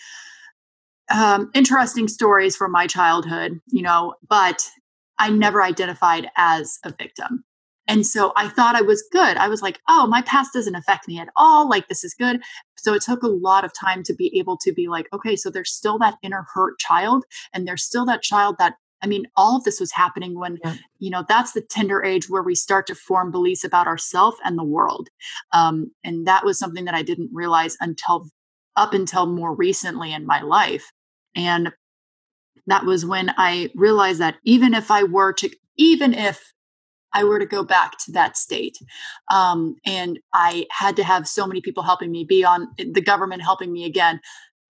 um, 1.10 1.50
interesting 1.53 2.07
stories 2.07 2.56
from 2.56 2.71
my 2.71 2.86
childhood, 2.86 3.60
you 3.68 3.81
know, 3.81 4.15
but 4.27 4.69
I 5.19 5.30
never 5.30 5.63
identified 5.63 6.30
as 6.36 6.80
a 6.83 6.94
victim. 6.94 7.44
And 7.88 8.06
so 8.06 8.34
I 8.36 8.50
thought 8.50 8.75
I 8.75 8.81
was 8.81 9.04
good. 9.12 9.38
I 9.38 9.48
was 9.48 9.62
like, 9.62 9.80
oh, 9.88 10.07
my 10.07 10.22
past 10.22 10.54
doesn't 10.54 10.75
affect 10.75 11.07
me 11.07 11.19
at 11.19 11.30
all. 11.36 11.69
Like, 11.69 11.88
this 11.88 12.04
is 12.04 12.13
good. 12.13 12.42
So 12.78 12.94
it 12.94 13.01
took 13.01 13.24
a 13.24 13.28
lot 13.28 13.63
of 13.63 13.74
time 13.74 14.04
to 14.04 14.13
be 14.13 14.38
able 14.38 14.58
to 14.58 14.74
be 14.74 14.88
like, 14.88 15.08
okay, 15.13 15.36
so 15.36 15.50
there's 15.50 15.72
still 15.72 15.98
that 16.00 16.17
inner 16.22 16.46
hurt 16.53 16.79
child, 16.79 17.24
and 17.53 17.67
there's 17.67 17.84
still 17.84 18.06
that 18.06 18.22
child 18.22 18.58
that, 18.60 18.75
I 19.01 19.08
mean, 19.08 19.27
all 19.36 19.56
of 19.58 19.63
this 19.63 19.79
was 19.79 19.91
happening 19.91 20.39
when, 20.39 20.58
yeah. 20.63 20.75
you 21.00 21.10
know, 21.10 21.24
that's 21.27 21.53
the 21.53 21.62
tender 21.62 22.03
age 22.03 22.29
where 22.29 22.44
we 22.44 22.56
start 22.56 22.88
to 22.88 22.96
form 22.96 23.32
beliefs 23.32 23.63
about 23.63 23.88
ourselves 23.88 24.38
and 24.44 24.58
the 24.58 24.63
world. 24.63 25.10
Um, 25.53 25.91
and 26.03 26.27
that 26.27 26.44
was 26.44 26.58
something 26.60 26.86
that 26.86 26.96
I 26.96 27.03
didn't 27.03 27.29
realize 27.32 27.77
until 27.79 28.29
up 28.75 28.94
until 28.94 29.25
more 29.25 29.56
recently 29.56 30.13
in 30.13 30.25
my 30.25 30.41
life. 30.41 30.91
And 31.36 31.72
that 32.67 32.86
was 32.86 33.06
when 33.06 33.34
I 33.38 33.70
realized 33.75 34.20
that 34.20 34.36
even 34.44 34.74
if 34.74 34.91
I 34.91 35.03
were 35.03 35.34
to, 35.34 35.50
even 35.77 36.13
if 36.13 36.53
I 37.17 37.24
were 37.24 37.39
to 37.39 37.45
go 37.47 37.63
back 37.63 37.97
to 38.05 38.12
that 38.12 38.38
state. 38.38 38.77
Um, 39.31 39.75
and 39.86 40.19
I 40.33 40.67
had 40.71 40.95
to 40.97 41.03
have 41.03 41.27
so 41.27 41.47
many 41.47 41.62
people 41.62 41.81
helping 41.81 42.12
me, 42.12 42.24
be 42.24 42.45
on 42.45 42.67
the 42.77 43.01
government 43.01 43.41
helping 43.41 43.74
me 43.74 43.86
again. 43.86 44.19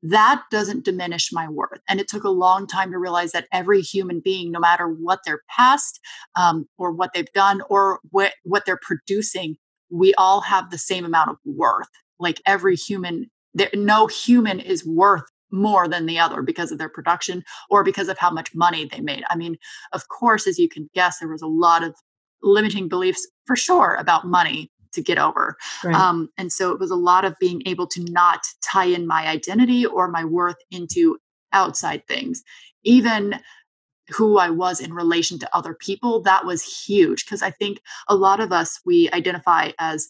That 0.01 0.43
doesn't 0.49 0.85
diminish 0.85 1.33
my 1.33 1.49
worth. 1.49 1.81
And 1.89 1.99
it 1.99 2.07
took 2.07 2.23
a 2.23 2.29
long 2.29 2.65
time 2.65 2.91
to 2.91 2.99
realize 2.99 3.33
that 3.33 3.47
every 3.51 3.81
human 3.81 4.21
being, 4.21 4.51
no 4.51 4.59
matter 4.59 4.87
what 4.87 5.19
their 5.25 5.41
past 5.49 5.99
um, 6.35 6.69
or 6.77 6.91
what 6.91 7.11
they've 7.13 7.33
done 7.33 7.61
or 7.69 7.99
what, 8.11 8.33
what 8.43 8.65
they're 8.65 8.79
producing, 8.81 9.57
we 9.89 10.13
all 10.13 10.39
have 10.39 10.69
the 10.69 10.77
same 10.77 11.03
amount 11.03 11.31
of 11.31 11.37
worth. 11.43 11.89
Like 12.17 12.41
every 12.45 12.77
human, 12.77 13.29
there, 13.53 13.69
no 13.73 14.07
human 14.07 14.61
is 14.61 14.85
worth 14.85 15.25
more 15.51 15.87
than 15.87 16.05
the 16.05 16.19
other 16.19 16.41
because 16.41 16.71
of 16.71 16.77
their 16.77 16.89
production 16.89 17.43
or 17.69 17.83
because 17.83 18.07
of 18.07 18.17
how 18.17 18.29
much 18.29 18.53
money 18.53 18.85
they 18.85 18.99
made. 18.99 19.23
I 19.29 19.35
mean, 19.35 19.57
of 19.93 20.07
course, 20.07 20.47
as 20.47 20.59
you 20.59 20.69
can 20.69 20.89
guess, 20.93 21.19
there 21.19 21.29
was 21.29 21.41
a 21.41 21.47
lot 21.47 21.83
of 21.83 21.95
limiting 22.41 22.87
beliefs 22.87 23.27
for 23.45 23.55
sure 23.55 23.95
about 23.99 24.25
money 24.27 24.71
to 24.93 25.01
get 25.01 25.17
over. 25.17 25.57
Right. 25.83 25.95
Um, 25.95 26.29
and 26.37 26.51
so 26.51 26.71
it 26.71 26.79
was 26.79 26.91
a 26.91 26.95
lot 26.95 27.25
of 27.25 27.35
being 27.39 27.61
able 27.65 27.87
to 27.87 28.03
not 28.03 28.41
tie 28.63 28.85
in 28.85 29.07
my 29.07 29.27
identity 29.27 29.85
or 29.85 30.07
my 30.07 30.23
worth 30.25 30.57
into 30.71 31.17
outside 31.53 32.05
things. 32.07 32.43
Even 32.83 33.39
who 34.09 34.37
I 34.37 34.49
was 34.49 34.79
in 34.79 34.93
relation 34.93 35.37
to 35.39 35.55
other 35.55 35.73
people, 35.73 36.21
that 36.21 36.45
was 36.45 36.63
huge 36.63 37.25
because 37.25 37.41
I 37.41 37.51
think 37.51 37.81
a 38.07 38.15
lot 38.15 38.39
of 38.39 38.51
us, 38.51 38.79
we 38.85 39.09
identify 39.11 39.71
as 39.79 40.09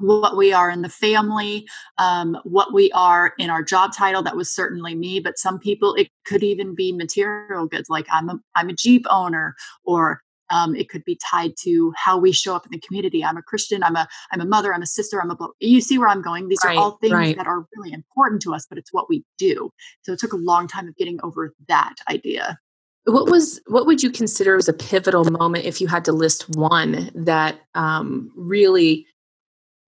what 0.00 0.36
we 0.36 0.52
are 0.52 0.70
in 0.70 0.82
the 0.82 0.88
family, 0.88 1.68
um, 1.98 2.38
what 2.44 2.72
we 2.72 2.90
are 2.92 3.34
in 3.38 3.50
our 3.50 3.62
job 3.62 3.92
title. 3.94 4.22
That 4.22 4.36
was 4.36 4.50
certainly 4.50 4.94
me, 4.94 5.20
but 5.20 5.38
some 5.38 5.58
people 5.58 5.94
it 5.94 6.08
could 6.24 6.42
even 6.42 6.74
be 6.74 6.92
material 6.92 7.66
goods, 7.66 7.90
like 7.90 8.06
I'm 8.10 8.30
a 8.30 8.38
I'm 8.54 8.70
a 8.70 8.74
Jeep 8.74 9.04
owner, 9.10 9.54
or 9.84 10.21
Um, 10.52 10.76
it 10.76 10.88
could 10.88 11.04
be 11.04 11.16
tied 11.16 11.54
to 11.62 11.92
how 11.96 12.18
we 12.18 12.30
show 12.30 12.54
up 12.54 12.66
in 12.66 12.70
the 12.70 12.78
community. 12.78 13.24
I'm 13.24 13.36
a 13.36 13.42
Christian. 13.42 13.82
I'm 13.82 13.96
a 13.96 14.06
I'm 14.30 14.40
a 14.40 14.44
mother. 14.44 14.72
I'm 14.74 14.82
a 14.82 14.86
sister. 14.86 15.20
I'm 15.20 15.30
a. 15.30 15.36
You 15.60 15.80
see 15.80 15.98
where 15.98 16.08
I'm 16.08 16.22
going? 16.22 16.48
These 16.48 16.58
right, 16.64 16.76
are 16.76 16.80
all 16.80 16.98
things 17.00 17.12
right. 17.12 17.36
that 17.36 17.46
are 17.46 17.66
really 17.76 17.92
important 17.92 18.42
to 18.42 18.54
us, 18.54 18.66
but 18.68 18.78
it's 18.78 18.92
what 18.92 19.08
we 19.08 19.24
do. 19.38 19.70
So 20.02 20.12
it 20.12 20.18
took 20.18 20.32
a 20.32 20.36
long 20.36 20.68
time 20.68 20.86
of 20.86 20.96
getting 20.96 21.18
over 21.22 21.54
that 21.68 21.94
idea. 22.08 22.58
What 23.04 23.30
was 23.30 23.60
what 23.66 23.86
would 23.86 24.02
you 24.02 24.10
consider 24.10 24.56
as 24.56 24.68
a 24.68 24.72
pivotal 24.72 25.24
moment 25.24 25.64
if 25.64 25.80
you 25.80 25.88
had 25.88 26.04
to 26.04 26.12
list 26.12 26.48
one 26.50 27.10
that 27.14 27.60
um, 27.74 28.30
really 28.36 29.06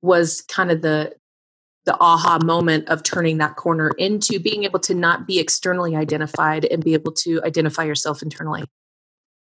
was 0.01 0.41
kind 0.41 0.71
of 0.71 0.81
the 0.81 1.13
the 1.85 1.99
aha 1.99 2.39
moment 2.43 2.87
of 2.87 3.03
turning 3.03 3.37
that 3.39 3.57
corner 3.57 3.91
into 3.97 4.39
being 4.39 4.63
able 4.63 4.79
to 4.79 4.93
not 4.93 5.27
be 5.27 5.39
externally 5.39 5.95
identified 5.95 6.65
and 6.65 6.83
be 6.83 6.93
able 6.93 7.11
to 7.11 7.41
identify 7.43 7.83
yourself 7.83 8.21
internally 8.21 8.63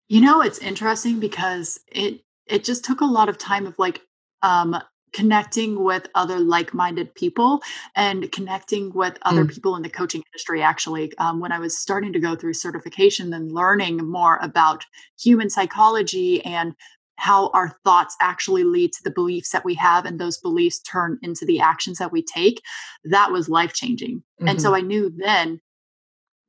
you 0.07 0.21
know 0.21 0.41
it's 0.41 0.59
interesting 0.59 1.19
because 1.19 1.79
it 1.87 2.21
it 2.47 2.63
just 2.63 2.83
took 2.83 3.01
a 3.01 3.05
lot 3.05 3.29
of 3.29 3.37
time 3.37 3.65
of 3.65 3.77
like 3.77 4.01
um 4.41 4.75
connecting 5.13 5.83
with 5.83 6.09
other 6.15 6.39
like-minded 6.39 7.13
people 7.13 7.61
and 7.95 8.31
connecting 8.31 8.91
with 8.93 9.17
other 9.21 9.45
mm. 9.45 9.53
people 9.53 9.75
in 9.75 9.83
the 9.83 9.89
coaching 9.89 10.23
industry 10.31 10.61
actually 10.61 11.15
um, 11.19 11.39
when 11.39 11.51
i 11.51 11.59
was 11.59 11.77
starting 11.77 12.11
to 12.11 12.19
go 12.19 12.35
through 12.35 12.53
certification 12.53 13.33
and 13.33 13.51
learning 13.51 13.97
more 13.97 14.39
about 14.41 14.85
human 15.19 15.49
psychology 15.49 16.43
and 16.43 16.73
how 17.17 17.49
our 17.49 17.77
thoughts 17.83 18.17
actually 18.21 18.63
lead 18.63 18.91
to 18.91 19.03
the 19.03 19.11
beliefs 19.11 19.51
that 19.51 19.63
we 19.63 19.75
have 19.75 20.03
and 20.03 20.19
those 20.19 20.39
beliefs 20.39 20.79
turn 20.79 21.19
into 21.21 21.45
the 21.45 21.59
actions 21.59 21.99
that 21.99 22.11
we 22.11 22.23
take 22.23 22.59
that 23.03 23.31
was 23.31 23.47
life 23.47 23.73
changing 23.73 24.17
mm-hmm. 24.17 24.47
and 24.47 24.61
so 24.61 24.69
mm-hmm. 24.69 24.83
i 24.83 24.87
knew 24.87 25.13
then 25.17 25.61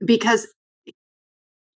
because 0.04 0.46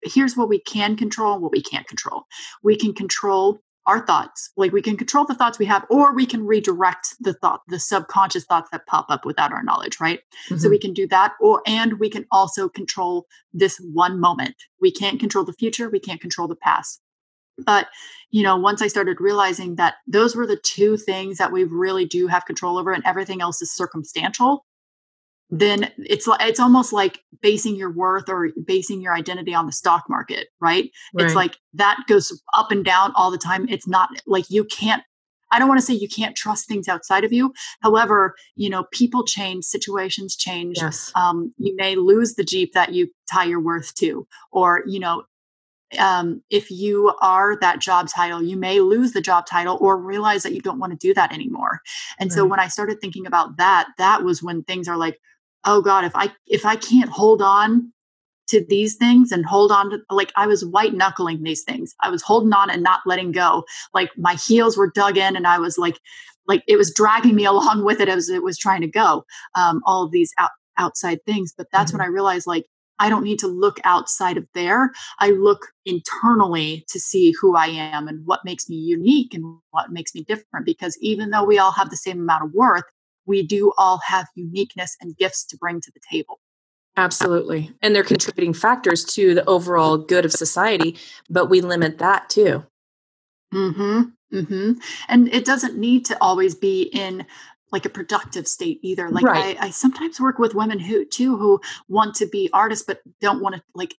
here's 0.06 0.38
what 0.38 0.50
we 0.50 0.60
can 0.60 0.96
control 0.96 1.34
and 1.34 1.42
what 1.42 1.52
we 1.52 1.62
can't 1.62 1.88
control. 1.88 2.24
We 2.64 2.76
can 2.76 2.94
control 2.94 3.62
our 3.86 4.06
thoughts 4.06 4.50
like 4.58 4.72
we 4.72 4.82
can 4.82 4.98
control 4.98 5.26
the 5.26 5.36
thoughts 5.36 5.60
we 5.60 5.66
have 5.66 5.86
or 5.90 6.14
we 6.14 6.26
can 6.26 6.46
redirect 6.46 7.16
the 7.20 7.34
thought 7.34 7.62
the 7.68 7.80
subconscious 7.80 8.44
thoughts 8.46 8.70
that 8.72 8.88
pop 8.88 9.06
up 9.10 9.26
without 9.26 9.52
our 9.52 9.62
knowledge 9.62 10.00
right? 10.00 10.22
Mm-hmm. 10.50 10.58
so 10.58 10.70
we 10.70 10.80
can 10.80 10.94
do 10.94 11.08
that 11.08 11.34
or 11.40 11.62
and 11.68 12.00
we 12.00 12.10
can 12.10 12.26
also 12.32 12.68
control 12.68 13.28
this 13.54 13.78
one 13.94 14.20
moment. 14.20 14.56
We 14.82 14.92
can't 14.92 15.20
control 15.20 15.46
the 15.46 15.54
future 15.54 15.90
we 15.90 16.00
can't 16.00 16.22
control 16.22 16.48
the 16.48 16.56
past. 16.56 17.00
But 17.64 17.88
you 18.32 18.44
know 18.44 18.58
once 18.58 18.82
i 18.82 18.88
started 18.88 19.22
realizing 19.22 19.76
that 19.76 19.96
those 20.08 20.36
were 20.36 20.48
the 20.48 20.60
two 20.64 20.98
things 20.98 21.38
that 21.38 21.52
we 21.52 21.64
really 21.64 22.06
do 22.06 22.28
have 22.28 22.46
control 22.46 22.78
over 22.78 22.92
and 22.92 23.04
everything 23.06 23.42
else 23.42 23.62
is 23.62 23.72
circumstantial 23.72 24.66
then 25.50 25.92
it's 25.98 26.28
like 26.28 26.42
it's 26.42 26.60
almost 26.60 26.92
like 26.92 27.22
basing 27.42 27.75
your 27.75 27.92
worth 27.92 28.30
or 28.30 28.50
basing 28.66 29.02
your 29.02 29.14
identity 29.14 29.54
on 29.54 29.66
the 29.66 29.72
stock 29.72 30.04
market 30.10 30.48
right? 30.60 30.90
right 31.14 31.25
it's 31.25 31.36
like 31.36 31.58
that 31.74 31.98
goes 32.08 32.42
up 32.54 32.72
and 32.72 32.84
down 32.84 33.12
all 33.16 33.32
the 33.32 33.38
time 33.38 33.68
it's 33.70 33.88
not 33.88 34.10
like 34.25 34.50
you 34.50 34.64
can't 34.66 35.04
I 35.52 35.60
don't 35.60 35.68
want 35.68 35.80
to 35.80 35.86
say 35.86 35.94
you 35.94 36.10
can't 36.10 36.36
trust 36.36 36.68
things 36.68 36.88
outside 36.88 37.24
of 37.24 37.32
you. 37.32 37.54
However, 37.82 38.36
you 38.56 38.70
know, 38.70 38.86
people 38.92 39.24
change, 39.24 39.64
situations 39.64 40.36
change. 40.36 40.78
Yes. 40.82 41.12
Um, 41.16 41.54
you 41.58 41.75
may 41.78 41.96
lose 41.96 42.34
the 42.34 42.44
Jeep 42.44 42.74
that 42.74 42.94
you 42.94 43.10
tie 43.32 43.46
your 43.46 43.60
worth 43.60 43.94
to, 43.96 44.28
or, 44.52 44.84
you 44.88 45.00
know, 45.00 45.24
um, 46.00 46.42
if 46.50 46.72
you 46.72 47.14
are 47.22 47.58
that 47.62 47.80
job 47.80 48.10
title, 48.10 48.42
you 48.42 48.58
may 48.58 48.80
lose 48.80 49.14
the 49.14 49.22
job 49.22 49.46
title 49.46 49.78
or 49.80 49.98
realize 49.98 50.44
that 50.44 50.54
you 50.54 50.62
don't 50.62 50.80
want 50.80 50.92
to 50.92 51.08
do 51.08 51.14
that 51.14 51.32
anymore. 51.32 51.80
And 52.20 52.32
right. 52.32 52.36
so 52.36 52.46
when 52.46 52.60
I 52.60 52.68
started 52.68 53.00
thinking 53.00 53.25
about 53.25 53.58
that, 53.58 53.88
that 53.98 54.24
was 54.24 54.42
when 54.42 54.64
things 54.64 54.88
are 54.88 54.98
like, 54.98 55.20
oh 55.66 55.82
God, 55.82 56.04
if 56.06 56.16
I 56.16 56.32
if 56.48 56.66
I 56.66 56.76
can't 56.76 57.10
hold 57.10 57.42
on 57.42 57.92
to 58.48 58.64
these 58.70 58.96
things 58.96 59.32
and 59.32 59.46
hold 59.46 59.72
on 59.72 59.90
to 59.90 60.00
like 60.10 60.32
I 60.36 60.48
was 60.48 60.66
white 60.66 60.94
knuckling 60.94 61.44
these 61.44 61.64
things. 61.64 61.96
I 62.02 62.10
was 62.10 62.22
holding 62.22 62.54
on 62.54 62.70
and 62.70 62.84
not 62.84 63.02
letting 63.06 63.32
go. 63.32 63.66
Like 63.94 64.12
my 64.18 64.36
heels 64.36 64.78
were 64.78 64.92
dug 64.92 65.18
in 65.18 65.36
and 65.36 65.48
I 65.48 65.60
was 65.60 65.78
like 65.78 66.00
like 66.48 66.64
it 66.68 66.78
was 66.78 66.94
dragging 66.94 67.36
me 67.36 67.46
along 67.54 67.84
with 67.84 68.00
it 68.00 68.10
as 68.10 68.30
it 68.30 68.44
was 68.44 68.58
trying 68.58 68.82
to 68.82 68.88
go. 68.88 69.26
Um, 69.56 69.82
all 69.86 70.04
of 70.04 70.12
these 70.12 70.32
out, 70.38 70.52
outside 70.78 71.20
things. 71.26 71.54
But 71.58 71.68
that's 71.72 71.92
mm-hmm. 71.92 72.00
when 72.00 72.08
I 72.08 72.12
realized 72.12 72.48
like 72.48 72.66
I 72.98 73.10
don't 73.10 73.24
need 73.24 73.40
to 73.40 73.48
look 73.48 73.80
outside 73.84 74.38
of 74.38 74.48
there. 74.54 74.92
I 75.20 75.32
look 75.32 75.68
internally 75.86 76.86
to 76.88 77.00
see 77.00 77.34
who 77.40 77.56
I 77.56 77.68
am 77.68 78.08
and 78.08 78.26
what 78.26 78.46
makes 78.46 78.70
me 78.70 78.78
unique 78.78 79.34
and 79.34 79.58
what 79.72 79.92
makes 79.92 80.16
me 80.16 80.24
different. 80.24 80.66
Because 80.66 80.98
even 81.02 81.32
though 81.32 81.44
we 81.44 81.60
all 81.60 81.72
have 81.72 81.90
the 81.90 81.98
same 81.98 82.20
amount 82.22 82.46
of 82.46 82.54
worth, 82.54 82.86
we 83.25 83.46
do 83.46 83.74
all 83.77 84.00
have 84.05 84.27
uniqueness 84.36 84.96
and 85.01 85.17
gifts 85.17 85.44
to 85.46 85.58
bring 85.58 85.82
to 85.82 85.91
the 85.91 86.01
table. 86.12 86.39
Absolutely. 86.98 87.72
And 87.82 87.96
they're 87.96 88.03
contributing 88.03 88.53
factors 88.53 89.03
to 89.05 89.36
the 89.36 89.46
overall 89.46 89.98
good 89.98 90.25
of 90.25 90.32
society, 90.32 90.98
but 91.29 91.50
we 91.50 91.62
limit 91.62 91.98
that 91.98 92.29
too. 92.29 92.65
Mhm. 93.53 94.13
Mhm. 94.34 94.82
And 95.08 95.34
it 95.34 95.46
doesn't 95.46 95.77
need 95.77 96.05
to 96.05 96.17
always 96.22 96.55
be 96.55 96.84
in 96.84 97.25
like 97.72 97.86
a 97.86 97.89
productive 97.89 98.48
state 98.48 98.79
either. 98.82 99.10
Like 99.10 99.25
right. 99.25 99.58
I, 99.60 99.67
I 99.67 99.70
sometimes 99.72 100.20
work 100.20 100.39
with 100.39 100.55
women 100.55 100.79
who 100.79 101.05
too 101.05 101.38
who 101.38 101.60
want 101.89 102.15
to 102.15 102.27
be 102.27 102.50
artists 102.53 102.86
but 102.86 103.01
don't 103.20 103.41
want 103.41 103.55
to 103.55 103.63
like 103.74 103.96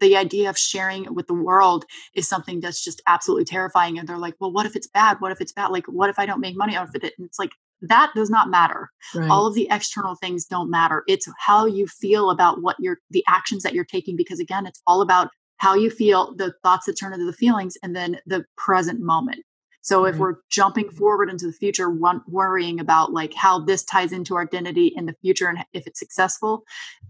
the 0.00 0.16
idea 0.16 0.50
of 0.50 0.58
sharing 0.58 1.04
it 1.04 1.14
with 1.14 1.26
the 1.26 1.34
world 1.34 1.84
is 2.14 2.28
something 2.28 2.60
that's 2.60 2.84
just 2.84 3.00
absolutely 3.06 3.44
terrifying. 3.44 3.98
And 3.98 4.08
they're 4.08 4.18
like, 4.18 4.34
well, 4.38 4.52
what 4.52 4.66
if 4.66 4.76
it's 4.76 4.86
bad? 4.86 5.20
What 5.20 5.32
if 5.32 5.40
it's 5.40 5.52
bad? 5.52 5.68
Like, 5.68 5.86
what 5.86 6.10
if 6.10 6.18
I 6.18 6.26
don't 6.26 6.40
make 6.40 6.56
money 6.56 6.76
out 6.76 6.88
of 6.88 6.94
it? 6.94 7.14
And 7.16 7.26
it's 7.26 7.38
like, 7.38 7.52
that 7.82 8.12
does 8.14 8.30
not 8.30 8.50
matter. 8.50 8.90
Right. 9.14 9.30
All 9.30 9.46
of 9.46 9.54
the 9.54 9.68
external 9.70 10.14
things 10.14 10.44
don't 10.44 10.70
matter. 10.70 11.02
It's 11.06 11.28
how 11.38 11.66
you 11.66 11.86
feel 11.86 12.30
about 12.30 12.62
what 12.62 12.76
you're, 12.78 12.98
the 13.10 13.24
actions 13.28 13.62
that 13.62 13.74
you're 13.74 13.84
taking, 13.84 14.16
because 14.16 14.40
again, 14.40 14.66
it's 14.66 14.82
all 14.86 15.00
about 15.00 15.30
how 15.56 15.74
you 15.74 15.90
feel, 15.90 16.34
the 16.36 16.54
thoughts 16.62 16.86
that 16.86 16.94
turn 16.94 17.12
into 17.12 17.26
the 17.26 17.32
feelings, 17.32 17.76
and 17.82 17.94
then 17.94 18.18
the 18.26 18.44
present 18.56 19.00
moment. 19.00 19.44
So 19.82 20.04
if 20.04 20.16
we're 20.16 20.36
jumping 20.50 20.90
forward 20.90 21.30
into 21.30 21.46
the 21.46 21.54
future, 21.54 21.90
worrying 22.26 22.80
about 22.80 23.12
like 23.14 23.32
how 23.32 23.60
this 23.60 23.82
ties 23.82 24.12
into 24.12 24.34
our 24.34 24.42
identity 24.42 24.88
in 24.88 25.06
the 25.06 25.14
future 25.22 25.48
and 25.48 25.58
if 25.72 25.86
it's 25.86 25.98
successful, 25.98 26.64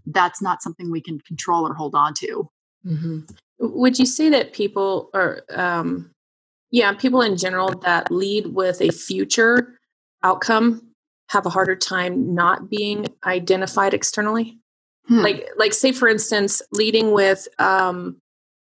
that's 0.05 0.41
not 0.41 0.61
something 0.61 0.89
we 0.89 1.01
can 1.01 1.19
control 1.19 1.67
or 1.67 1.73
hold 1.73 1.95
on 1.95 2.13
to. 2.15 2.49
Mm-hmm. 2.85 3.19
Would 3.59 3.99
you 3.99 4.05
say 4.05 4.29
that 4.29 4.53
people 4.53 5.09
or, 5.13 5.41
um, 5.53 6.11
yeah, 6.71 6.93
people 6.93 7.21
in 7.21 7.35
general 7.35 7.77
that 7.79 8.09
lead 8.09 8.47
with 8.47 8.81
a 8.81 8.89
future 8.89 9.77
outcome 10.23 10.93
have 11.29 11.45
a 11.45 11.49
harder 11.49 11.75
time 11.75 12.33
not 12.33 12.69
being 12.69 13.07
identified 13.25 13.93
externally? 13.93 14.59
Hmm. 15.07 15.19
Like, 15.19 15.49
like 15.57 15.73
say 15.73 15.91
for 15.91 16.07
instance, 16.07 16.61
leading 16.71 17.11
with 17.11 17.47
um, 17.59 18.17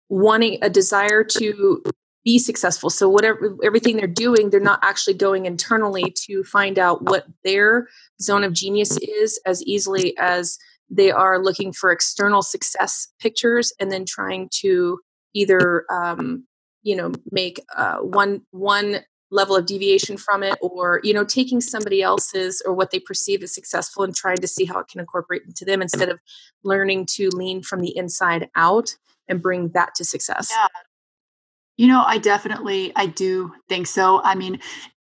wanting 0.08 0.58
a 0.62 0.70
desire 0.70 1.24
to 1.24 1.82
be 2.24 2.38
successful. 2.38 2.88
So 2.88 3.08
whatever 3.08 3.56
everything 3.62 3.96
they're 3.96 4.06
doing, 4.06 4.48
they're 4.48 4.60
not 4.60 4.80
actually 4.82 5.14
going 5.14 5.46
internally 5.46 6.14
to 6.26 6.42
find 6.44 6.78
out 6.78 7.02
what 7.02 7.26
their 7.44 7.88
zone 8.20 8.44
of 8.44 8.54
genius 8.54 8.96
is 8.98 9.38
as 9.44 9.62
easily 9.64 10.16
as 10.18 10.58
they 10.90 11.10
are 11.10 11.42
looking 11.42 11.72
for 11.72 11.90
external 11.90 12.42
success 12.42 13.08
pictures 13.20 13.72
and 13.78 13.90
then 13.90 14.04
trying 14.06 14.48
to 14.60 14.98
either 15.34 15.84
um, 15.90 16.46
you 16.82 16.96
know 16.96 17.12
make 17.30 17.60
uh, 17.76 17.98
one 17.98 18.40
one 18.50 19.00
level 19.34 19.56
of 19.56 19.66
deviation 19.66 20.16
from 20.16 20.42
it 20.42 20.56
or 20.62 21.00
you 21.02 21.12
know 21.12 21.24
taking 21.24 21.60
somebody 21.60 22.02
else's 22.02 22.62
or 22.64 22.72
what 22.72 22.90
they 22.90 23.00
perceive 23.00 23.42
as 23.42 23.52
successful 23.52 24.04
and 24.04 24.14
trying 24.14 24.36
to 24.36 24.48
see 24.48 24.64
how 24.64 24.78
it 24.78 24.88
can 24.88 25.00
incorporate 25.00 25.42
into 25.46 25.64
them 25.64 25.82
instead 25.82 26.08
of 26.08 26.18
learning 26.62 27.04
to 27.04 27.28
lean 27.30 27.62
from 27.62 27.80
the 27.80 27.96
inside 27.96 28.48
out 28.54 28.94
and 29.28 29.42
bring 29.42 29.68
that 29.70 29.94
to 29.94 30.04
success 30.04 30.48
yeah 30.50 30.68
you 31.76 31.88
know, 31.88 32.04
I 32.06 32.18
definitely 32.18 32.92
I 32.94 33.06
do 33.06 33.52
think 33.68 33.86
so. 33.86 34.20
I 34.22 34.34
mean, 34.34 34.60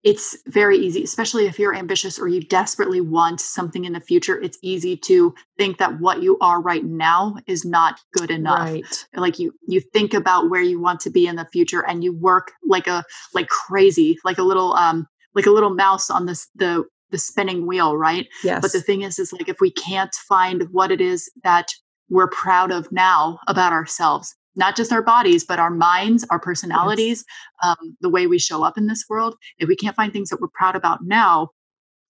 it's 0.06 0.36
very 0.46 0.78
easy, 0.78 1.02
especially 1.02 1.46
if 1.46 1.58
you're 1.58 1.74
ambitious 1.74 2.16
or 2.16 2.28
you 2.28 2.40
desperately 2.40 3.00
want 3.00 3.40
something 3.40 3.84
in 3.84 3.92
the 3.92 4.00
future. 4.00 4.40
It's 4.40 4.56
easy 4.62 4.96
to 4.98 5.34
think 5.58 5.78
that 5.78 5.98
what 5.98 6.22
you 6.22 6.38
are 6.40 6.62
right 6.62 6.84
now 6.84 7.34
is 7.48 7.64
not 7.64 7.98
good 8.12 8.30
enough. 8.30 8.60
Right. 8.60 9.06
Like 9.16 9.40
you 9.40 9.52
you 9.66 9.80
think 9.80 10.14
about 10.14 10.48
where 10.48 10.62
you 10.62 10.80
want 10.80 11.00
to 11.00 11.10
be 11.10 11.26
in 11.26 11.34
the 11.34 11.44
future 11.46 11.84
and 11.84 12.04
you 12.04 12.12
work 12.12 12.52
like 12.64 12.86
a 12.86 13.02
like 13.34 13.48
crazy, 13.48 14.16
like 14.24 14.38
a 14.38 14.44
little 14.44 14.74
um 14.74 15.08
like 15.34 15.46
a 15.46 15.50
little 15.50 15.74
mouse 15.74 16.08
on 16.08 16.26
this 16.26 16.46
the 16.54 16.84
the 17.10 17.18
spinning 17.18 17.66
wheel, 17.66 17.96
right? 17.96 18.28
Yes. 18.44 18.62
But 18.62 18.70
the 18.70 18.82
thing 18.82 19.02
is 19.02 19.18
is 19.18 19.32
like 19.32 19.48
if 19.48 19.60
we 19.60 19.72
can't 19.72 20.14
find 20.14 20.68
what 20.70 20.92
it 20.92 21.00
is 21.00 21.28
that 21.42 21.66
we're 22.08 22.28
proud 22.28 22.70
of 22.70 22.92
now 22.92 23.40
about 23.48 23.72
ourselves 23.72 24.36
not 24.56 24.76
just 24.76 24.92
our 24.92 25.02
bodies, 25.02 25.44
but 25.44 25.58
our 25.58 25.70
minds, 25.70 26.24
our 26.30 26.40
personalities, 26.40 27.24
yes. 27.62 27.76
um, 27.80 27.96
the 28.00 28.08
way 28.08 28.26
we 28.26 28.38
show 28.38 28.64
up 28.64 28.76
in 28.76 28.86
this 28.86 29.04
world. 29.08 29.36
If 29.58 29.68
we 29.68 29.76
can't 29.76 29.96
find 29.96 30.12
things 30.12 30.30
that 30.30 30.40
we're 30.40 30.48
proud 30.48 30.74
about 30.74 31.04
now, 31.04 31.50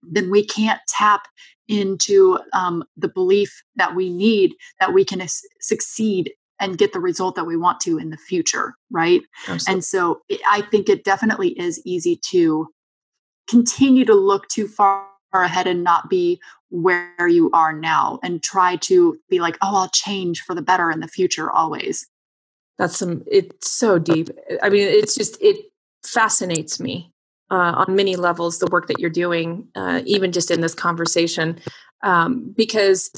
then 0.02 0.30
we 0.30 0.44
can't 0.44 0.80
tap 0.88 1.28
into 1.68 2.38
um, 2.52 2.84
the 2.96 3.08
belief 3.08 3.62
that 3.76 3.94
we 3.94 4.10
need 4.10 4.54
that 4.80 4.92
we 4.92 5.04
can 5.04 5.22
succeed 5.60 6.32
and 6.60 6.78
get 6.78 6.92
the 6.92 7.00
result 7.00 7.34
that 7.36 7.46
we 7.46 7.56
want 7.56 7.80
to 7.80 7.98
in 7.98 8.10
the 8.10 8.16
future, 8.16 8.74
right? 8.90 9.22
Absolutely. 9.48 9.72
And 9.72 9.84
so 9.84 10.20
it, 10.28 10.40
I 10.50 10.62
think 10.62 10.88
it 10.88 11.04
definitely 11.04 11.58
is 11.58 11.80
easy 11.84 12.20
to 12.30 12.68
continue 13.48 14.04
to 14.04 14.14
look 14.14 14.48
too 14.48 14.68
far 14.68 15.06
ahead 15.32 15.66
and 15.66 15.82
not 15.82 16.10
be 16.10 16.40
where 16.70 17.26
you 17.26 17.50
are 17.52 17.72
now 17.72 18.18
and 18.22 18.42
try 18.42 18.76
to 18.76 19.18
be 19.28 19.40
like, 19.40 19.56
oh, 19.62 19.76
I'll 19.76 19.90
change 19.90 20.40
for 20.42 20.54
the 20.54 20.62
better 20.62 20.90
in 20.90 21.00
the 21.00 21.08
future 21.08 21.50
always. 21.50 22.06
That's 22.78 22.96
some, 22.96 23.22
it's 23.26 23.70
so 23.70 23.98
deep. 23.98 24.28
I 24.62 24.68
mean, 24.68 24.86
it's 24.88 25.14
just, 25.14 25.40
it 25.40 25.56
fascinates 26.04 26.80
me 26.80 27.12
uh, 27.50 27.84
on 27.86 27.94
many 27.94 28.16
levels, 28.16 28.58
the 28.58 28.66
work 28.66 28.88
that 28.88 28.98
you're 28.98 29.10
doing, 29.10 29.68
uh, 29.74 30.00
even 30.06 30.32
just 30.32 30.50
in 30.50 30.62
this 30.62 30.74
conversation, 30.74 31.60
um, 32.02 32.54
because 32.56 33.10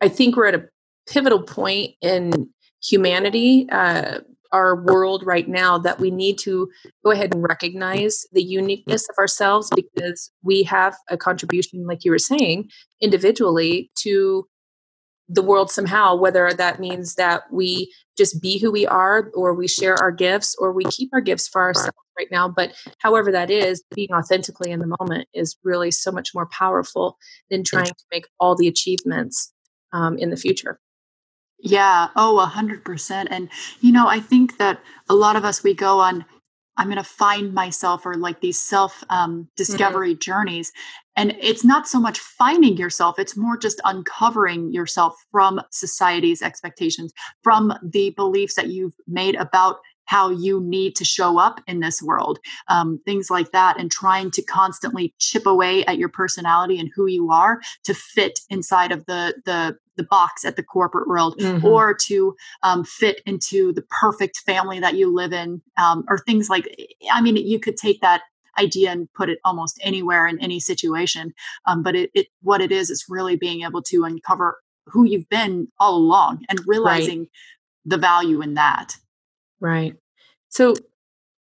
I 0.00 0.08
think 0.08 0.36
we're 0.36 0.46
at 0.46 0.54
a 0.54 0.68
pivotal 1.08 1.42
point 1.42 1.94
in 2.00 2.48
humanity, 2.82 3.68
uh, 3.70 4.20
our 4.52 4.82
world 4.82 5.24
right 5.24 5.48
now, 5.48 5.78
that 5.78 6.00
we 6.00 6.10
need 6.10 6.36
to 6.38 6.68
go 7.04 7.12
ahead 7.12 7.32
and 7.32 7.42
recognize 7.42 8.26
the 8.32 8.42
uniqueness 8.42 9.08
of 9.08 9.16
ourselves 9.16 9.70
because 9.76 10.30
we 10.42 10.62
have 10.64 10.96
a 11.08 11.16
contribution, 11.16 11.86
like 11.86 12.04
you 12.04 12.10
were 12.10 12.18
saying, 12.18 12.68
individually 13.00 13.90
to 13.96 14.46
the 15.32 15.42
world 15.42 15.70
somehow, 15.70 16.16
whether 16.16 16.52
that 16.52 16.80
means 16.80 17.14
that 17.14 17.44
we 17.52 17.92
just 18.16 18.42
be 18.42 18.58
who 18.58 18.70
we 18.72 18.84
are 18.86 19.30
or 19.34 19.54
we 19.54 19.68
share 19.68 19.94
our 19.96 20.10
gifts 20.10 20.56
or 20.58 20.72
we 20.72 20.84
keep 20.84 21.08
our 21.12 21.20
gifts 21.20 21.46
for 21.46 21.62
ourselves 21.62 21.96
right 22.18 22.26
now. 22.32 22.48
But 22.48 22.72
however 22.98 23.30
that 23.30 23.48
is, 23.48 23.82
being 23.94 24.10
authentically 24.12 24.72
in 24.72 24.80
the 24.80 24.94
moment 24.98 25.28
is 25.32 25.56
really 25.62 25.92
so 25.92 26.10
much 26.10 26.30
more 26.34 26.46
powerful 26.46 27.16
than 27.48 27.62
trying 27.62 27.86
to 27.86 28.04
make 28.12 28.26
all 28.40 28.56
the 28.56 28.66
achievements 28.66 29.52
um, 29.92 30.18
in 30.18 30.30
the 30.30 30.36
future. 30.36 30.80
Yeah. 31.60 32.08
Oh, 32.16 32.40
a 32.40 32.46
hundred 32.46 32.84
percent. 32.84 33.28
And, 33.30 33.48
you 33.80 33.92
know, 33.92 34.08
I 34.08 34.18
think 34.18 34.58
that 34.58 34.80
a 35.08 35.14
lot 35.14 35.36
of 35.36 35.44
us, 35.44 35.62
we 35.62 35.74
go 35.74 36.00
on, 36.00 36.24
I'm 36.80 36.86
going 36.86 36.96
to 36.96 37.04
find 37.04 37.52
myself 37.52 38.06
or 38.06 38.14
like 38.14 38.40
these 38.40 38.58
self 38.58 39.04
um, 39.10 39.30
mm-hmm. 39.30 39.42
discovery 39.54 40.12
mm-hmm. 40.12 40.20
journeys. 40.20 40.72
And 41.14 41.36
it's 41.38 41.64
not 41.64 41.86
so 41.86 42.00
much 42.00 42.18
finding 42.18 42.78
yourself, 42.78 43.18
it's 43.18 43.36
more 43.36 43.58
just 43.58 43.82
uncovering 43.84 44.72
yourself 44.72 45.14
from 45.30 45.60
society's 45.70 46.40
expectations, 46.40 47.12
from 47.42 47.74
the 47.82 48.10
beliefs 48.16 48.54
that 48.54 48.68
you've 48.68 48.94
made 49.06 49.34
about 49.34 49.80
how 50.06 50.30
you 50.30 50.60
need 50.62 50.96
to 50.96 51.04
show 51.04 51.38
up 51.38 51.60
in 51.68 51.80
this 51.80 52.02
world, 52.02 52.38
um, 52.68 52.98
things 53.04 53.30
like 53.30 53.52
that, 53.52 53.78
and 53.78 53.92
trying 53.92 54.30
to 54.30 54.42
constantly 54.42 55.14
chip 55.18 55.46
away 55.46 55.84
at 55.84 55.98
your 55.98 56.08
personality 56.08 56.80
and 56.80 56.90
who 56.94 57.06
you 57.06 57.30
are 57.30 57.60
to 57.84 57.92
fit 57.92 58.40
inside 58.48 58.90
of 58.90 59.04
the 59.04 59.34
the 59.44 59.76
the 60.00 60.06
box 60.10 60.44
at 60.44 60.56
the 60.56 60.62
corporate 60.62 61.08
world 61.08 61.36
mm-hmm. 61.38 61.64
or 61.66 61.94
to 61.94 62.34
um, 62.62 62.84
fit 62.84 63.20
into 63.26 63.72
the 63.72 63.82
perfect 63.82 64.38
family 64.38 64.80
that 64.80 64.94
you 64.94 65.12
live 65.12 65.32
in 65.32 65.60
um, 65.76 66.04
or 66.08 66.18
things 66.18 66.48
like 66.48 66.66
i 67.12 67.20
mean 67.20 67.36
you 67.36 67.58
could 67.58 67.76
take 67.76 68.00
that 68.00 68.22
idea 68.58 68.90
and 68.90 69.12
put 69.14 69.30
it 69.30 69.38
almost 69.44 69.78
anywhere 69.82 70.26
in 70.26 70.38
any 70.40 70.58
situation 70.58 71.32
um, 71.66 71.82
but 71.82 71.94
it, 71.94 72.10
it, 72.14 72.26
what 72.42 72.60
it 72.60 72.72
is 72.72 72.90
is 72.90 73.04
really 73.08 73.36
being 73.36 73.62
able 73.62 73.82
to 73.82 74.04
uncover 74.04 74.58
who 74.86 75.04
you've 75.04 75.28
been 75.28 75.68
all 75.78 75.96
along 75.96 76.44
and 76.48 76.58
realizing 76.66 77.20
right. 77.20 77.28
the 77.84 77.98
value 77.98 78.42
in 78.42 78.54
that 78.54 78.96
Right. 79.60 79.94
So 80.48 80.74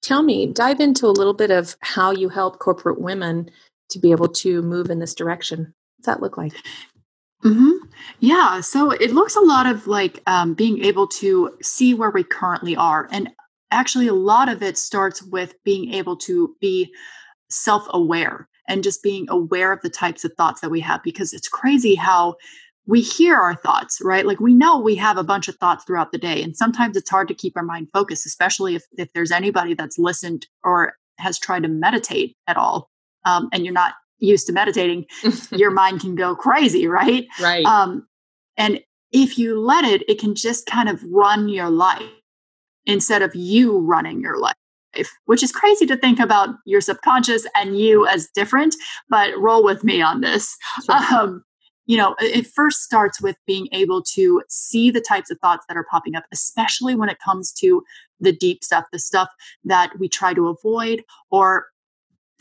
tell 0.02 0.22
me, 0.22 0.46
dive 0.46 0.80
into 0.80 1.06
a 1.06 1.08
little 1.08 1.34
bit 1.34 1.50
of 1.50 1.76
how 1.80 2.10
you 2.10 2.28
help 2.28 2.58
corporate 2.58 3.00
women 3.00 3.50
to 3.90 3.98
be 3.98 4.10
able 4.10 4.28
to 4.28 4.62
move 4.62 4.90
in 4.90 4.98
this 4.98 5.14
direction. 5.14 5.72
What's 5.96 6.06
that 6.06 6.20
look 6.20 6.36
like? 6.36 6.52
Mm-hmm. 7.44 7.86
Yeah. 8.20 8.60
So 8.60 8.90
it 8.90 9.12
looks 9.12 9.36
a 9.36 9.40
lot 9.40 9.66
of 9.66 9.86
like 9.86 10.22
um, 10.26 10.54
being 10.54 10.84
able 10.84 11.06
to 11.08 11.56
see 11.62 11.94
where 11.94 12.10
we 12.10 12.22
currently 12.22 12.76
are. 12.76 13.08
And 13.10 13.30
actually, 13.70 14.08
a 14.08 14.14
lot 14.14 14.48
of 14.48 14.62
it 14.62 14.76
starts 14.76 15.22
with 15.22 15.54
being 15.64 15.94
able 15.94 16.16
to 16.18 16.54
be 16.60 16.92
self 17.48 17.86
aware 17.90 18.48
and 18.68 18.84
just 18.84 19.02
being 19.02 19.26
aware 19.30 19.72
of 19.72 19.80
the 19.82 19.90
types 19.90 20.24
of 20.24 20.32
thoughts 20.34 20.60
that 20.60 20.70
we 20.70 20.80
have 20.80 21.02
because 21.02 21.32
it's 21.32 21.48
crazy 21.48 21.94
how 21.94 22.36
we 22.86 23.00
hear 23.00 23.36
our 23.36 23.54
thoughts, 23.54 24.00
right? 24.02 24.26
Like 24.26 24.40
we 24.40 24.54
know 24.54 24.78
we 24.78 24.96
have 24.96 25.16
a 25.16 25.24
bunch 25.24 25.48
of 25.48 25.56
thoughts 25.56 25.84
throughout 25.84 26.12
the 26.12 26.18
day. 26.18 26.42
And 26.42 26.56
sometimes 26.56 26.96
it's 26.96 27.10
hard 27.10 27.28
to 27.28 27.34
keep 27.34 27.56
our 27.56 27.62
mind 27.62 27.88
focused, 27.92 28.26
especially 28.26 28.74
if, 28.74 28.84
if 28.96 29.12
there's 29.12 29.30
anybody 29.30 29.74
that's 29.74 29.98
listened 29.98 30.46
or 30.64 30.94
has 31.18 31.38
tried 31.38 31.62
to 31.62 31.68
meditate 31.68 32.36
at 32.46 32.56
all. 32.56 32.90
Um, 33.24 33.48
and 33.52 33.64
you're 33.64 33.74
not 33.74 33.94
used 34.20 34.46
to 34.46 34.52
meditating, 34.52 35.06
your 35.50 35.70
mind 35.70 36.00
can 36.00 36.14
go 36.14 36.34
crazy, 36.34 36.86
right? 36.86 37.26
Right. 37.40 37.64
Um, 37.64 38.06
and 38.56 38.80
if 39.12 39.38
you 39.38 39.60
let 39.60 39.84
it, 39.84 40.08
it 40.08 40.18
can 40.18 40.34
just 40.34 40.66
kind 40.66 40.88
of 40.88 41.02
run 41.04 41.48
your 41.48 41.70
life 41.70 42.02
instead 42.86 43.22
of 43.22 43.34
you 43.34 43.78
running 43.78 44.20
your 44.20 44.38
life. 44.38 44.54
Which 45.26 45.42
is 45.44 45.52
crazy 45.52 45.86
to 45.86 45.96
think 45.96 46.18
about 46.18 46.48
your 46.66 46.80
subconscious 46.80 47.46
and 47.54 47.78
you 47.78 48.08
as 48.08 48.28
different, 48.34 48.74
but 49.08 49.38
roll 49.38 49.62
with 49.62 49.84
me 49.84 50.02
on 50.02 50.20
this. 50.20 50.56
Um, 50.88 51.44
you 51.86 51.96
know, 51.96 52.16
it 52.18 52.46
first 52.46 52.82
starts 52.82 53.20
with 53.20 53.36
being 53.46 53.68
able 53.72 54.02
to 54.14 54.42
see 54.48 54.90
the 54.90 55.00
types 55.00 55.30
of 55.30 55.38
thoughts 55.38 55.64
that 55.68 55.76
are 55.76 55.86
popping 55.90 56.16
up, 56.16 56.24
especially 56.32 56.96
when 56.96 57.08
it 57.08 57.18
comes 57.24 57.52
to 57.54 57.84
the 58.18 58.32
deep 58.32 58.62
stuff, 58.62 58.84
the 58.92 58.98
stuff 58.98 59.28
that 59.64 59.92
we 59.98 60.08
try 60.08 60.34
to 60.34 60.48
avoid 60.48 61.04
or 61.30 61.66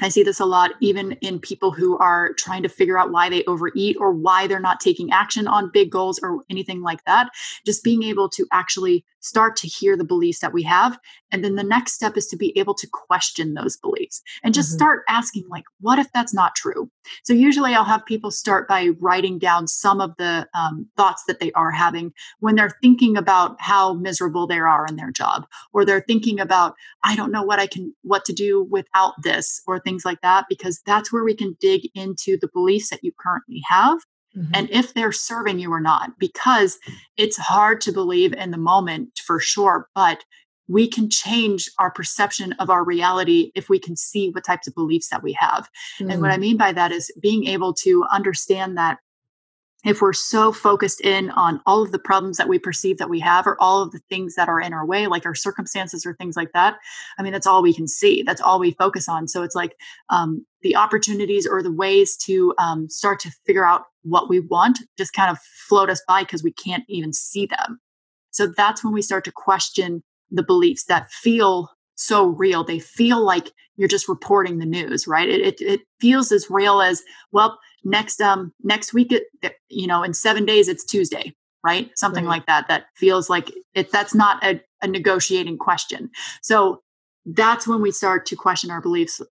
I 0.02 0.10
see 0.10 0.24
this 0.24 0.40
a 0.40 0.46
lot, 0.46 0.72
even 0.80 1.14
in 1.14 1.40
people 1.40 1.72
who 1.72 1.98
are 1.98 2.34
trying 2.34 2.64
to 2.64 2.70
figure 2.70 2.98
out 2.98 3.12
why 3.12 3.30
they 3.30 3.44
overeat 3.46 3.98
or 4.00 4.12
why 4.12 4.48
they're 4.48 4.60
not 4.60 4.80
taking 4.80 5.12
action 5.12 5.48
on 5.48 5.72
big 5.72 5.92
goals 5.92 6.20
or 6.24 6.44
anything 6.50 6.82
like 6.82 7.04
that. 7.06 7.30
Just 7.66 7.84
being 7.84 8.04
able 8.04 8.30
to 8.30 8.48
actually 8.52 9.04
start 9.20 9.56
to 9.58 9.68
hear 9.68 9.98
the 9.98 10.04
beliefs 10.04 10.40
that 10.40 10.54
we 10.54 10.64
have. 10.64 11.00
And 11.32 11.44
then 11.44 11.56
the 11.56 11.64
next 11.64 11.94
step 11.94 12.18
is 12.18 12.28
to 12.28 12.38
be 12.38 12.58
able 12.58 12.74
to 12.74 12.88
question 12.92 13.54
those 13.54 13.78
beliefs 13.78 14.22
and 14.44 14.54
just 14.54 14.70
mm-hmm. 14.70 14.78
start 14.78 15.04
asking, 15.08 15.46
like, 15.50 15.66
what 15.82 16.00
if 16.00 16.12
that's 16.12 16.34
not 16.34 16.56
true? 16.56 16.90
So 17.24 17.34
usually 17.34 17.76
I'll 17.76 17.84
have 17.84 18.06
people 18.06 18.32
start 18.32 18.68
by 18.68 18.90
writing 19.00 19.38
down 19.38 19.68
some 19.68 20.02
of 20.02 20.16
the 20.18 20.48
um, 20.54 20.88
thoughts 20.98 21.24
that 21.28 21.40
they 21.40 21.52
are 21.52 21.72
having 21.72 22.14
when 22.40 22.56
they're 22.56 22.78
thinking 22.82 23.18
about 23.18 23.58
how 23.60 23.94
miserable 23.94 24.48
they 24.48 24.60
are 24.60 24.86
in 24.88 24.96
their 24.96 25.12
job, 25.12 25.46
or 25.74 25.86
they're 25.86 26.06
thinking 26.08 26.40
about, 26.40 26.76
I 27.04 27.16
don't 27.16 27.32
know 27.32 27.44
what 27.44 27.60
I 27.60 27.68
can, 27.68 27.94
what 28.04 28.26
to 28.26 28.34
do 28.34 28.68
without 28.70 29.14
this, 29.24 29.62
or 29.68 29.80
things 29.80 30.06
like 30.06 30.22
that, 30.22 30.46
because 30.50 30.82
that's 30.86 31.12
where 31.14 31.24
we 31.24 31.36
can 31.36 31.58
dig 31.60 31.82
into 31.94 32.38
the 32.40 32.50
beliefs 32.54 32.90
that 32.90 33.04
you 33.04 33.12
currently 33.20 33.62
have 33.68 34.00
Mm-hmm. 34.38 34.52
and 34.54 34.70
if 34.70 34.94
they're 34.94 35.12
serving 35.12 35.58
you 35.58 35.72
or 35.72 35.80
not, 35.80 36.12
because 36.20 36.78
it's 37.18 37.38
hard 37.38 37.82
to 37.82 37.92
believe 37.92 38.34
in 38.34 38.52
the 38.52 38.58
moment 38.58 39.20
for 39.26 39.40
sure, 39.40 39.90
but 39.96 40.24
we 40.68 40.88
can 40.88 41.10
change 41.10 41.68
our 41.80 41.90
perception 41.90 42.54
of 42.54 42.70
our 42.70 42.84
reality 42.86 43.52
if 43.56 43.70
we 43.70 43.80
can 43.80 43.96
see 43.96 44.30
what 44.30 44.46
types 44.46 44.68
of 44.68 44.76
beliefs 44.76 45.10
that 45.10 45.24
we 45.24 45.34
have. 45.34 45.68
Mm-hmm. 46.00 46.12
And 46.12 46.22
what 46.22 46.32
I 46.32 46.38
mm. 46.38 46.42
mean 46.42 46.58
by 46.58 46.72
that 46.74 46.92
is 46.92 47.12
being 47.20 47.48
able 47.48 47.74
to 47.76 48.06
understand 48.12 48.78
that 48.78 49.00
if 49.86 50.02
we're 50.02 50.14
so 50.14 50.52
focused 50.52 51.02
in 51.02 51.32
on 51.32 51.62
all 51.66 51.82
of 51.82 51.92
the 51.92 52.00
problems 52.00 52.38
that 52.38 52.50
we 52.50 52.60
perceive 52.60 52.98
that 52.98 53.10
we 53.10 53.20
have 53.20 53.48
or 53.48 53.58
all 53.62 53.82
of 53.82 53.92
the 53.92 54.02
things 54.10 54.36
that 54.36 54.50
are 54.50 54.60
in 54.60 54.74
our 54.74 54.86
way 54.86 55.08
like 55.08 55.26
our 55.26 55.36
circumstances 55.36 56.06
or 56.06 56.14
things 56.14 56.36
like 56.36 56.52
that 56.54 56.78
i 57.18 57.24
mean 57.24 57.32
that's 57.32 57.48
all 57.48 57.62
we 57.62 57.74
can 57.74 57.88
see 57.88 58.22
that's 58.24 58.42
all 58.42 58.60
we 58.60 58.72
focus 58.72 59.08
on 59.08 59.26
so 59.26 59.42
it's 59.42 59.56
like 59.56 59.76
um, 60.10 60.46
the 60.62 60.76
opportunities 60.76 61.48
or 61.48 61.64
the 61.64 61.72
ways 61.72 62.18
to 62.18 62.54
um, 62.58 62.90
start 62.90 63.20
to 63.22 63.32
figure 63.46 63.66
out 63.66 63.84
what 64.04 64.30
we 64.30 64.40
want 64.40 64.80
just 64.98 65.14
kind 65.14 65.32
of 65.32 65.38
float 65.68 65.90
us 65.90 66.02
by 66.08 66.24
because 66.24 66.44
we 66.44 66.52
can't 66.52 66.84
even 66.88 67.14
see 67.14 67.46
them. 67.46 67.80
So 68.32 68.48
that's 68.48 68.84
when 68.84 68.94
we 68.94 69.02
start 69.02 69.24
to 69.26 69.32
question 69.32 70.04
the 70.32 70.44
beliefs 70.44 70.86
that 70.86 71.12
feel 71.12 71.70
so 71.96 72.28
real. 72.28 72.64
They 72.64 72.80
feel 72.80 73.24
like 73.24 73.52
you're 73.76 73.88
just 73.88 74.10
reporting 74.10 74.60
the 74.60 74.66
news 74.66 75.08
right? 75.08 75.30
It, 75.30 75.42
it, 75.42 75.62
it 75.62 75.82
feels 76.00 76.32
as 76.32 76.50
real 76.50 76.82
as 76.82 77.02
well 77.32 77.58
next 77.86 78.20
um 78.20 78.52
next 78.62 78.94
week 78.94 79.14
you 79.70 79.88
know 79.88 80.04
in 80.04 80.14
seven 80.14 80.46
days 80.46 80.68
it's 80.68 80.84
tuesday 80.84 81.34
right? 81.64 81.90
Something 81.96 82.26
right. 82.26 82.38
like 82.38 82.46
that 82.46 82.68
that 82.68 82.86
feels 82.96 83.30
like 83.30 83.52
it 83.74 83.92
that's 83.92 84.16
not 84.16 84.44
a, 84.44 84.62
a 84.82 84.88
negotiating 84.88 85.58
question. 85.58 86.10
So 86.42 86.82
that's 87.26 87.68
when 87.68 87.82
we 87.82 87.92
start 87.92 88.26
to 88.28 88.36
question 88.36 88.72
our 88.72 88.82
beliefs 88.82 89.22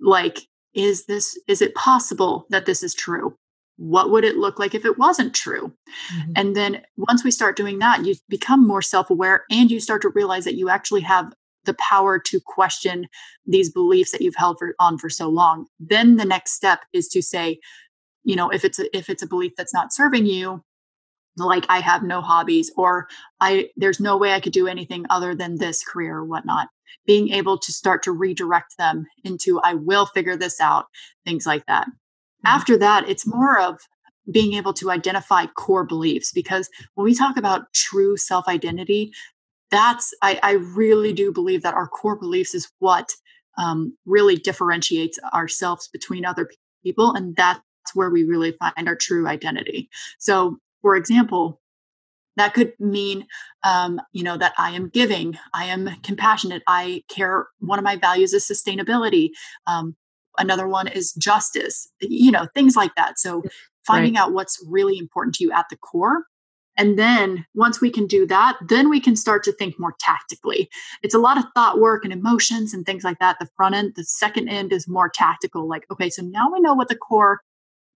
like 0.00 0.40
is 0.76 1.06
this 1.06 1.38
is 1.48 1.62
it 1.62 1.74
possible 1.74 2.46
that 2.50 2.66
this 2.66 2.82
is 2.82 2.94
true? 2.94 3.36
What 3.78 4.10
would 4.10 4.24
it 4.24 4.36
look 4.36 4.58
like 4.58 4.74
if 4.74 4.84
it 4.84 4.98
wasn't 4.98 5.34
true? 5.34 5.72
Mm-hmm. 6.14 6.32
and 6.36 6.56
then 6.56 6.82
once 6.96 7.24
we 7.24 7.30
start 7.30 7.56
doing 7.56 7.78
that 7.78 8.04
you 8.04 8.14
become 8.28 8.66
more 8.66 8.82
self-aware 8.82 9.44
and 9.50 9.70
you 9.70 9.80
start 9.80 10.02
to 10.02 10.10
realize 10.10 10.44
that 10.44 10.56
you 10.56 10.68
actually 10.68 11.00
have 11.02 11.32
the 11.64 11.74
power 11.74 12.18
to 12.18 12.40
question 12.40 13.08
these 13.44 13.72
beliefs 13.72 14.12
that 14.12 14.20
you've 14.20 14.36
held 14.36 14.56
for, 14.58 14.76
on 14.78 14.98
for 14.98 15.10
so 15.10 15.28
long. 15.28 15.66
Then 15.80 16.16
the 16.16 16.24
next 16.24 16.52
step 16.52 16.84
is 16.92 17.08
to 17.08 17.22
say 17.22 17.58
you 18.26 18.36
know 18.36 18.50
if 18.50 18.64
it's 18.64 18.78
a, 18.78 18.94
if 18.94 19.08
it's 19.08 19.22
a 19.22 19.26
belief 19.26 19.52
that's 19.56 19.72
not 19.72 19.94
serving 19.94 20.26
you 20.26 20.62
like 21.38 21.64
i 21.70 21.78
have 21.78 22.02
no 22.02 22.20
hobbies 22.20 22.70
or 22.76 23.08
i 23.40 23.70
there's 23.76 24.00
no 24.00 24.18
way 24.18 24.32
i 24.32 24.40
could 24.40 24.52
do 24.52 24.66
anything 24.66 25.06
other 25.08 25.34
than 25.34 25.56
this 25.56 25.82
career 25.82 26.16
or 26.16 26.24
whatnot 26.24 26.68
being 27.06 27.30
able 27.30 27.58
to 27.58 27.72
start 27.72 28.02
to 28.02 28.12
redirect 28.12 28.76
them 28.78 29.06
into 29.24 29.60
i 29.60 29.74
will 29.74 30.06
figure 30.06 30.36
this 30.36 30.60
out 30.60 30.86
things 31.24 31.46
like 31.46 31.64
that 31.66 31.86
mm-hmm. 31.86 32.46
after 32.46 32.76
that 32.76 33.08
it's 33.08 33.26
more 33.26 33.58
of 33.60 33.78
being 34.30 34.54
able 34.54 34.72
to 34.72 34.90
identify 34.90 35.46
core 35.46 35.84
beliefs 35.84 36.32
because 36.32 36.68
when 36.94 37.04
we 37.04 37.14
talk 37.14 37.36
about 37.36 37.72
true 37.72 38.16
self 38.16 38.48
identity 38.48 39.12
that's 39.70 40.14
I, 40.22 40.38
I 40.42 40.52
really 40.52 41.12
do 41.12 41.32
believe 41.32 41.62
that 41.62 41.74
our 41.74 41.88
core 41.88 42.16
beliefs 42.16 42.54
is 42.54 42.70
what 42.78 43.10
um, 43.58 43.96
really 44.04 44.36
differentiates 44.36 45.18
ourselves 45.32 45.88
between 45.88 46.24
other 46.24 46.48
people 46.82 47.14
and 47.14 47.34
that's 47.36 47.60
where 47.94 48.10
we 48.10 48.24
really 48.24 48.52
find 48.52 48.88
our 48.88 48.96
true 48.96 49.26
identity 49.26 49.88
so 50.18 50.58
for 50.82 50.96
example 50.96 51.60
that 52.36 52.54
could 52.54 52.72
mean 52.78 53.26
um, 53.64 54.00
you 54.12 54.22
know 54.22 54.36
that 54.36 54.52
i 54.58 54.70
am 54.70 54.88
giving 54.88 55.36
i 55.54 55.64
am 55.64 55.90
compassionate 56.02 56.62
i 56.66 57.02
care 57.08 57.46
one 57.60 57.78
of 57.78 57.84
my 57.84 57.96
values 57.96 58.32
is 58.32 58.44
sustainability 58.48 59.30
um, 59.66 59.96
another 60.38 60.68
one 60.68 60.88
is 60.88 61.12
justice 61.12 61.88
you 62.00 62.30
know 62.30 62.46
things 62.54 62.76
like 62.76 62.94
that 62.96 63.18
so 63.18 63.42
finding 63.86 64.14
right. 64.14 64.22
out 64.22 64.32
what's 64.32 64.64
really 64.68 64.98
important 64.98 65.34
to 65.34 65.44
you 65.44 65.52
at 65.52 65.66
the 65.70 65.76
core 65.76 66.24
and 66.76 66.98
then 66.98 67.46
once 67.54 67.80
we 67.80 67.90
can 67.90 68.06
do 68.06 68.26
that, 68.26 68.56
then 68.68 68.90
we 68.90 69.00
can 69.00 69.16
start 69.16 69.42
to 69.44 69.52
think 69.52 69.78
more 69.78 69.94
tactically. 69.98 70.68
It's 71.02 71.14
a 71.14 71.18
lot 71.18 71.38
of 71.38 71.44
thought 71.54 71.80
work 71.80 72.04
and 72.04 72.12
emotions 72.12 72.74
and 72.74 72.84
things 72.84 73.04
like 73.04 73.18
that. 73.18 73.38
The 73.38 73.48
front 73.56 73.74
end, 73.74 73.94
the 73.96 74.04
second 74.04 74.48
end 74.48 74.72
is 74.72 74.86
more 74.86 75.08
tactical. 75.08 75.66
Like, 75.66 75.86
okay, 75.90 76.10
so 76.10 76.22
now 76.22 76.50
we 76.52 76.60
know 76.60 76.74
what 76.74 76.88
the 76.88 76.96
core 76.96 77.40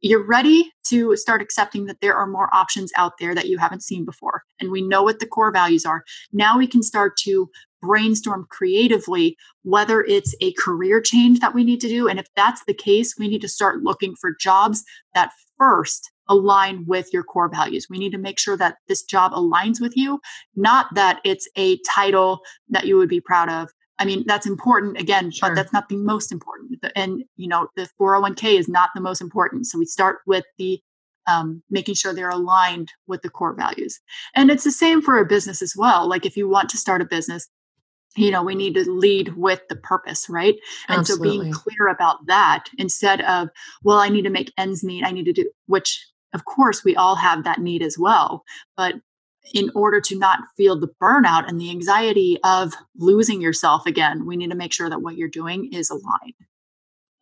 you're 0.00 0.26
ready 0.26 0.72
to 0.88 1.16
start 1.16 1.42
accepting 1.42 1.86
that 1.86 2.00
there 2.00 2.14
are 2.14 2.26
more 2.26 2.54
options 2.54 2.92
out 2.96 3.14
there 3.18 3.34
that 3.34 3.48
you 3.48 3.58
haven't 3.58 3.82
seen 3.82 4.04
before. 4.04 4.42
And 4.60 4.70
we 4.70 4.82
know 4.82 5.02
what 5.02 5.18
the 5.18 5.26
core 5.26 5.52
values 5.52 5.84
are. 5.84 6.04
Now 6.32 6.58
we 6.58 6.66
can 6.66 6.82
start 6.82 7.16
to 7.18 7.50
brainstorm 7.82 8.46
creatively 8.50 9.36
whether 9.62 10.02
it's 10.02 10.34
a 10.40 10.52
career 10.52 11.00
change 11.00 11.40
that 11.40 11.54
we 11.54 11.64
need 11.64 11.80
to 11.80 11.88
do. 11.88 12.08
And 12.08 12.18
if 12.18 12.26
that's 12.36 12.64
the 12.66 12.74
case, 12.74 13.14
we 13.18 13.28
need 13.28 13.40
to 13.42 13.48
start 13.48 13.82
looking 13.82 14.14
for 14.14 14.34
jobs 14.38 14.84
that 15.14 15.32
first 15.58 16.10
align 16.28 16.84
with 16.86 17.12
your 17.12 17.22
core 17.22 17.48
values. 17.48 17.86
We 17.88 17.98
need 17.98 18.12
to 18.12 18.18
make 18.18 18.38
sure 18.38 18.56
that 18.56 18.76
this 18.88 19.02
job 19.02 19.32
aligns 19.32 19.80
with 19.80 19.96
you, 19.96 20.20
not 20.54 20.86
that 20.94 21.20
it's 21.24 21.48
a 21.56 21.78
title 21.88 22.40
that 22.68 22.86
you 22.86 22.96
would 22.96 23.08
be 23.08 23.20
proud 23.20 23.48
of, 23.48 23.70
I 23.98 24.04
mean, 24.04 24.24
that's 24.26 24.46
important 24.46 24.98
again, 24.98 25.30
sure. 25.30 25.48
but 25.48 25.54
that's 25.54 25.72
not 25.72 25.88
the 25.88 25.96
most 25.96 26.30
important. 26.30 26.84
And, 26.94 27.24
you 27.36 27.48
know, 27.48 27.68
the 27.76 27.88
401k 28.00 28.58
is 28.58 28.68
not 28.68 28.90
the 28.94 29.00
most 29.00 29.20
important. 29.20 29.66
So 29.66 29.78
we 29.78 29.86
start 29.86 30.18
with 30.26 30.44
the 30.58 30.80
um, 31.26 31.62
making 31.70 31.94
sure 31.94 32.12
they're 32.12 32.30
aligned 32.30 32.92
with 33.06 33.22
the 33.22 33.30
core 33.30 33.54
values. 33.54 33.98
And 34.34 34.50
it's 34.50 34.64
the 34.64 34.70
same 34.70 35.02
for 35.02 35.18
a 35.18 35.24
business 35.24 35.60
as 35.60 35.74
well. 35.76 36.08
Like 36.08 36.24
if 36.24 36.36
you 36.36 36.48
want 36.48 36.68
to 36.70 36.76
start 36.76 37.00
a 37.00 37.06
business, 37.06 37.48
you 38.16 38.30
know, 38.30 38.42
we 38.42 38.54
need 38.54 38.74
to 38.74 38.90
lead 38.90 39.36
with 39.36 39.60
the 39.68 39.76
purpose, 39.76 40.28
right? 40.28 40.54
And 40.88 41.00
Absolutely. 41.00 41.28
so 41.28 41.40
being 41.42 41.52
clear 41.52 41.88
about 41.88 42.26
that 42.26 42.64
instead 42.78 43.20
of, 43.22 43.48
well, 43.82 43.98
I 43.98 44.08
need 44.08 44.22
to 44.22 44.30
make 44.30 44.52
ends 44.56 44.82
meet, 44.82 45.04
I 45.04 45.10
need 45.10 45.24
to 45.24 45.32
do, 45.32 45.50
which 45.66 46.06
of 46.32 46.44
course 46.44 46.84
we 46.84 46.96
all 46.96 47.16
have 47.16 47.44
that 47.44 47.60
need 47.60 47.82
as 47.82 47.98
well. 47.98 48.44
But 48.76 48.94
in 49.54 49.70
order 49.74 50.00
to 50.00 50.18
not 50.18 50.40
feel 50.56 50.78
the 50.78 50.88
burnout 51.00 51.48
and 51.48 51.60
the 51.60 51.70
anxiety 51.70 52.38
of 52.44 52.74
losing 52.96 53.40
yourself 53.40 53.86
again, 53.86 54.26
we 54.26 54.36
need 54.36 54.50
to 54.50 54.56
make 54.56 54.72
sure 54.72 54.90
that 54.90 55.02
what 55.02 55.16
you're 55.16 55.28
doing 55.28 55.72
is 55.72 55.90
aligned. 55.90 56.34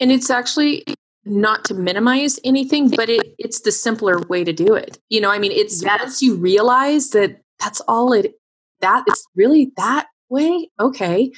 And 0.01 0.11
it's 0.11 0.31
actually 0.31 0.85
not 1.25 1.65
to 1.67 1.75
minimize 1.75 2.39
anything, 2.45 2.91
but 2.91 3.09
it, 3.09 3.35
it's 3.39 3.61
the 3.61 3.73
simpler 3.73 4.21
way 4.29 4.45
to 4.45 4.53
do 4.53 4.75
it. 4.75 4.99
You 5.09 5.21
know, 5.21 5.31
I 5.31 5.39
mean, 5.39 5.53
it's 5.53 5.83
yes. 5.83 6.01
once 6.01 6.23
you 6.23 6.35
realize 6.37 7.11
that 7.11 7.41
that's 7.61 7.81
all 7.83 8.13
it, 8.13 8.35
that 8.81 9.05
it's 9.07 9.25
really 9.35 9.73
that 9.77 10.07
way, 10.29 10.69
okay, 10.81 11.31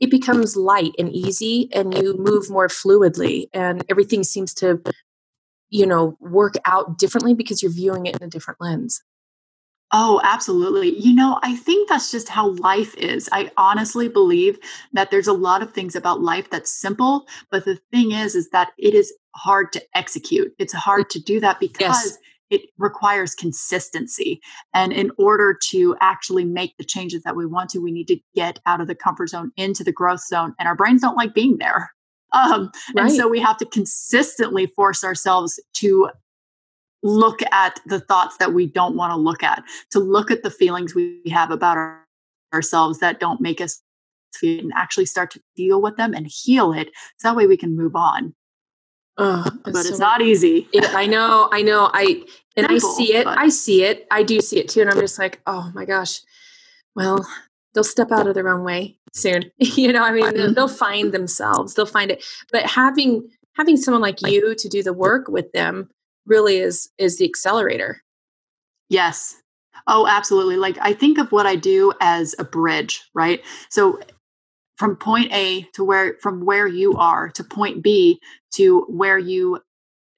it 0.00 0.10
becomes 0.10 0.56
light 0.56 0.92
and 0.98 1.10
easy 1.10 1.68
and 1.72 1.94
you 1.94 2.16
move 2.18 2.50
more 2.50 2.68
fluidly 2.68 3.46
and 3.52 3.84
everything 3.90 4.22
seems 4.22 4.54
to, 4.54 4.80
you 5.68 5.86
know, 5.86 6.16
work 6.20 6.54
out 6.64 6.98
differently 6.98 7.34
because 7.34 7.62
you're 7.62 7.72
viewing 7.72 8.06
it 8.06 8.16
in 8.16 8.26
a 8.26 8.30
different 8.30 8.60
lens. 8.60 9.02
Oh, 9.92 10.20
absolutely. 10.24 10.98
You 10.98 11.14
know, 11.14 11.38
I 11.42 11.54
think 11.54 11.88
that's 11.88 12.10
just 12.10 12.28
how 12.28 12.50
life 12.50 12.96
is. 12.96 13.28
I 13.32 13.50
honestly 13.56 14.08
believe 14.08 14.58
that 14.92 15.10
there's 15.10 15.28
a 15.28 15.32
lot 15.32 15.62
of 15.62 15.72
things 15.72 15.94
about 15.94 16.20
life 16.20 16.50
that's 16.50 16.72
simple, 16.72 17.26
but 17.50 17.64
the 17.64 17.78
thing 17.92 18.12
is 18.12 18.34
is 18.34 18.50
that 18.50 18.72
it 18.78 18.94
is 18.94 19.14
hard 19.36 19.72
to 19.72 19.82
execute. 19.94 20.52
It's 20.58 20.72
hard 20.72 21.10
to 21.10 21.20
do 21.20 21.38
that 21.40 21.60
because 21.60 22.04
yes. 22.04 22.18
it 22.50 22.62
requires 22.78 23.34
consistency. 23.34 24.40
And 24.72 24.92
in 24.92 25.12
order 25.18 25.56
to 25.70 25.96
actually 26.00 26.44
make 26.44 26.76
the 26.76 26.84
changes 26.84 27.22
that 27.22 27.36
we 27.36 27.46
want 27.46 27.70
to, 27.70 27.78
we 27.78 27.92
need 27.92 28.08
to 28.08 28.18
get 28.34 28.58
out 28.66 28.80
of 28.80 28.88
the 28.88 28.94
comfort 28.94 29.28
zone 29.28 29.52
into 29.56 29.84
the 29.84 29.92
growth 29.92 30.24
zone 30.24 30.54
and 30.58 30.66
our 30.66 30.76
brains 30.76 31.02
don't 31.02 31.16
like 31.16 31.34
being 31.34 31.58
there. 31.58 31.90
Um, 32.34 32.72
right. 32.96 33.04
And 33.04 33.12
so 33.12 33.28
we 33.28 33.38
have 33.38 33.58
to 33.58 33.64
consistently 33.64 34.66
force 34.66 35.04
ourselves 35.04 35.60
to 35.74 36.10
look 37.04 37.40
at 37.52 37.78
the 37.86 38.00
thoughts 38.00 38.38
that 38.38 38.52
we 38.52 38.66
don't 38.66 38.96
want 38.96 39.12
to 39.12 39.16
look 39.16 39.42
at, 39.42 39.62
to 39.90 40.00
look 40.00 40.30
at 40.30 40.42
the 40.42 40.50
feelings 40.50 40.94
we 40.94 41.20
have 41.30 41.50
about 41.50 41.76
our, 41.76 42.04
ourselves 42.52 42.98
that 42.98 43.20
don't 43.20 43.40
make 43.40 43.60
us 43.60 43.80
feel 44.34 44.60
and 44.60 44.72
actually 44.74 45.06
start 45.06 45.30
to 45.30 45.40
deal 45.54 45.80
with 45.80 45.96
them 45.96 46.14
and 46.14 46.26
heal 46.28 46.72
it. 46.72 46.88
So 47.18 47.28
that 47.28 47.36
way 47.36 47.46
we 47.46 47.56
can 47.56 47.76
move 47.76 47.94
on. 47.94 48.34
Oh, 49.16 49.48
but 49.64 49.86
it's 49.86 50.00
not 50.00 50.22
easy. 50.22 50.68
It, 50.72 50.92
I 50.92 51.06
know, 51.06 51.48
I 51.52 51.62
know. 51.62 51.88
I 51.92 52.24
and 52.56 52.66
Simple, 52.66 52.74
I 52.74 52.94
see 52.96 53.14
it. 53.14 53.24
But. 53.24 53.38
I 53.38 53.48
see 53.48 53.84
it. 53.84 54.06
I 54.10 54.22
do 54.24 54.40
see 54.40 54.58
it 54.58 54.68
too. 54.68 54.80
And 54.80 54.90
I'm 54.90 54.98
just 54.98 55.20
like, 55.20 55.40
oh 55.46 55.70
my 55.72 55.84
gosh. 55.84 56.20
Well, 56.96 57.24
they'll 57.74 57.84
step 57.84 58.10
out 58.10 58.26
of 58.26 58.34
their 58.34 58.48
own 58.48 58.64
way 58.64 58.98
soon. 59.12 59.52
you 59.58 59.92
know, 59.92 60.02
I 60.02 60.10
mean, 60.10 60.24
mm-hmm. 60.24 60.54
they'll 60.54 60.66
find 60.66 61.12
themselves. 61.12 61.74
They'll 61.74 61.86
find 61.86 62.10
it. 62.10 62.24
But 62.50 62.66
having 62.66 63.28
having 63.56 63.76
someone 63.76 64.02
like 64.02 64.20
you 64.22 64.54
to 64.56 64.68
do 64.68 64.82
the 64.82 64.92
work 64.92 65.28
with 65.28 65.52
them 65.52 65.90
really 66.26 66.58
is 66.58 66.88
is 66.98 67.18
the 67.18 67.24
accelerator. 67.24 68.02
Yes. 68.88 69.36
Oh 69.86 70.06
absolutely. 70.06 70.56
Like 70.56 70.78
i 70.80 70.92
think 70.92 71.18
of 71.18 71.32
what 71.32 71.46
i 71.46 71.56
do 71.56 71.92
as 72.00 72.34
a 72.38 72.44
bridge 72.44 73.02
right? 73.14 73.42
So 73.70 73.98
from 74.76 74.96
point 74.96 75.32
a 75.32 75.62
to 75.74 75.84
where 75.84 76.16
from 76.20 76.44
where 76.44 76.66
you 76.66 76.94
are 76.94 77.30
to 77.30 77.44
point 77.44 77.82
b 77.82 78.20
to 78.52 78.80
where 78.88 79.18
you 79.18 79.60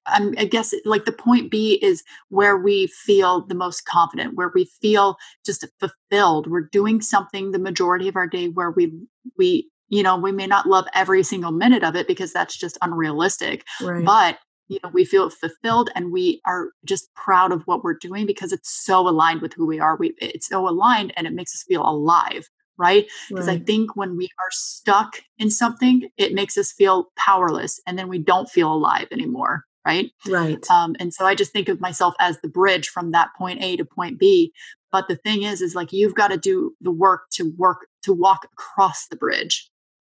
um, 0.07 0.33
i 0.37 0.45
guess 0.45 0.73
like 0.83 1.05
the 1.05 1.11
point 1.11 1.51
b 1.51 1.73
is 1.81 2.03
where 2.29 2.57
we 2.57 2.87
feel 2.87 3.45
the 3.45 3.55
most 3.55 3.85
confident 3.85 4.35
where 4.35 4.51
we 4.55 4.65
feel 4.81 5.17
just 5.45 5.65
fulfilled. 5.79 6.49
We're 6.49 6.69
doing 6.71 7.01
something 7.01 7.51
the 7.51 7.59
majority 7.59 8.07
of 8.07 8.15
our 8.15 8.27
day 8.27 8.47
where 8.47 8.71
we 8.71 8.91
we 9.37 9.69
you 9.89 10.03
know 10.03 10.17
we 10.17 10.31
may 10.31 10.47
not 10.47 10.67
love 10.67 10.85
every 10.93 11.23
single 11.23 11.51
minute 11.51 11.83
of 11.83 11.95
it 11.95 12.07
because 12.07 12.33
that's 12.33 12.57
just 12.57 12.77
unrealistic 12.81 13.65
right. 13.81 14.03
but 14.03 14.39
you 14.67 14.79
know 14.83 14.89
we 14.93 15.05
feel 15.05 15.29
fulfilled 15.29 15.89
and 15.95 16.11
we 16.11 16.41
are 16.45 16.69
just 16.85 17.13
proud 17.15 17.51
of 17.51 17.63
what 17.63 17.83
we're 17.83 17.97
doing 17.97 18.25
because 18.25 18.51
it's 18.51 18.69
so 18.69 19.07
aligned 19.07 19.41
with 19.41 19.53
who 19.53 19.65
we 19.65 19.79
are. 19.79 19.95
We 19.95 20.13
it's 20.19 20.47
so 20.47 20.67
aligned 20.67 21.13
and 21.15 21.27
it 21.27 21.33
makes 21.33 21.53
us 21.55 21.63
feel 21.63 21.87
alive 21.87 22.47
right? 22.79 23.07
Because 23.27 23.47
right. 23.47 23.59
i 23.59 23.63
think 23.63 23.95
when 23.95 24.15
we 24.15 24.25
are 24.25 24.51
stuck 24.51 25.17
in 25.39 25.49
something 25.49 26.09
it 26.17 26.33
makes 26.33 26.57
us 26.57 26.71
feel 26.71 27.11
powerless 27.17 27.79
and 27.87 27.97
then 27.97 28.07
we 28.07 28.19
don't 28.19 28.49
feel 28.49 28.71
alive 28.71 29.07
anymore 29.11 29.63
right? 29.85 30.11
Right. 30.27 30.69
Um, 30.69 30.95
and 30.99 31.13
so 31.13 31.25
i 31.25 31.33
just 31.33 31.53
think 31.53 31.69
of 31.69 31.79
myself 31.79 32.13
as 32.19 32.39
the 32.41 32.49
bridge 32.49 32.89
from 32.89 33.11
that 33.11 33.29
point 33.37 33.63
a 33.63 33.77
to 33.77 33.85
point 33.85 34.19
b. 34.19 34.51
But 34.91 35.07
the 35.07 35.15
thing 35.15 35.43
is 35.43 35.61
is 35.61 35.75
like 35.75 35.93
you've 35.93 36.15
got 36.15 36.29
to 36.29 36.37
do 36.37 36.75
the 36.81 36.91
work 36.91 37.29
to 37.31 37.53
work 37.57 37.87
to 38.03 38.13
walk 38.13 38.45
across 38.53 39.07
the 39.07 39.15
bridge. 39.15 39.69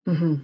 Mm-hmm. 0.07 0.35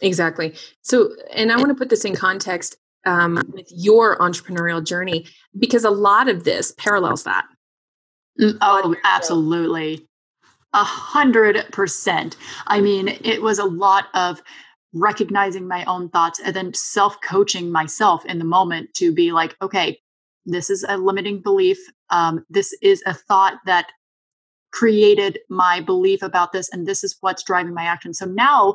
exactly. 0.00 0.54
So 0.82 1.10
and 1.32 1.52
i 1.52 1.56
want 1.56 1.68
to 1.68 1.74
put 1.74 1.90
this 1.90 2.04
in 2.04 2.14
context 2.14 2.76
um, 3.06 3.38
with 3.52 3.66
your 3.70 4.18
entrepreneurial 4.18 4.84
journey 4.84 5.26
because 5.58 5.84
a 5.84 5.90
lot 5.90 6.28
of 6.28 6.44
this 6.44 6.72
parallels 6.72 7.24
that. 7.24 7.46
Mm, 8.40 8.58
oh, 8.60 8.94
absolutely. 9.04 10.06
A 10.72 10.84
hundred 10.84 11.64
percent. 11.70 12.36
I 12.66 12.80
mean, 12.80 13.08
it 13.08 13.42
was 13.42 13.58
a 13.58 13.64
lot 13.64 14.06
of 14.14 14.42
recognizing 14.92 15.66
my 15.66 15.84
own 15.84 16.08
thoughts 16.08 16.40
and 16.40 16.54
then 16.54 16.74
self 16.74 17.20
coaching 17.20 17.70
myself 17.70 18.24
in 18.24 18.38
the 18.38 18.44
moment 18.44 18.92
to 18.94 19.12
be 19.12 19.32
like, 19.32 19.56
okay, 19.62 20.00
this 20.46 20.70
is 20.70 20.84
a 20.88 20.96
limiting 20.96 21.40
belief. 21.40 21.78
Um, 22.10 22.44
this 22.50 22.76
is 22.82 23.02
a 23.06 23.14
thought 23.14 23.58
that 23.66 23.88
created 24.74 25.38
my 25.48 25.80
belief 25.80 26.20
about 26.20 26.50
this 26.52 26.68
and 26.70 26.84
this 26.84 27.04
is 27.04 27.16
what's 27.20 27.44
driving 27.44 27.72
my 27.72 27.84
action. 27.84 28.12
So 28.12 28.26
now 28.26 28.74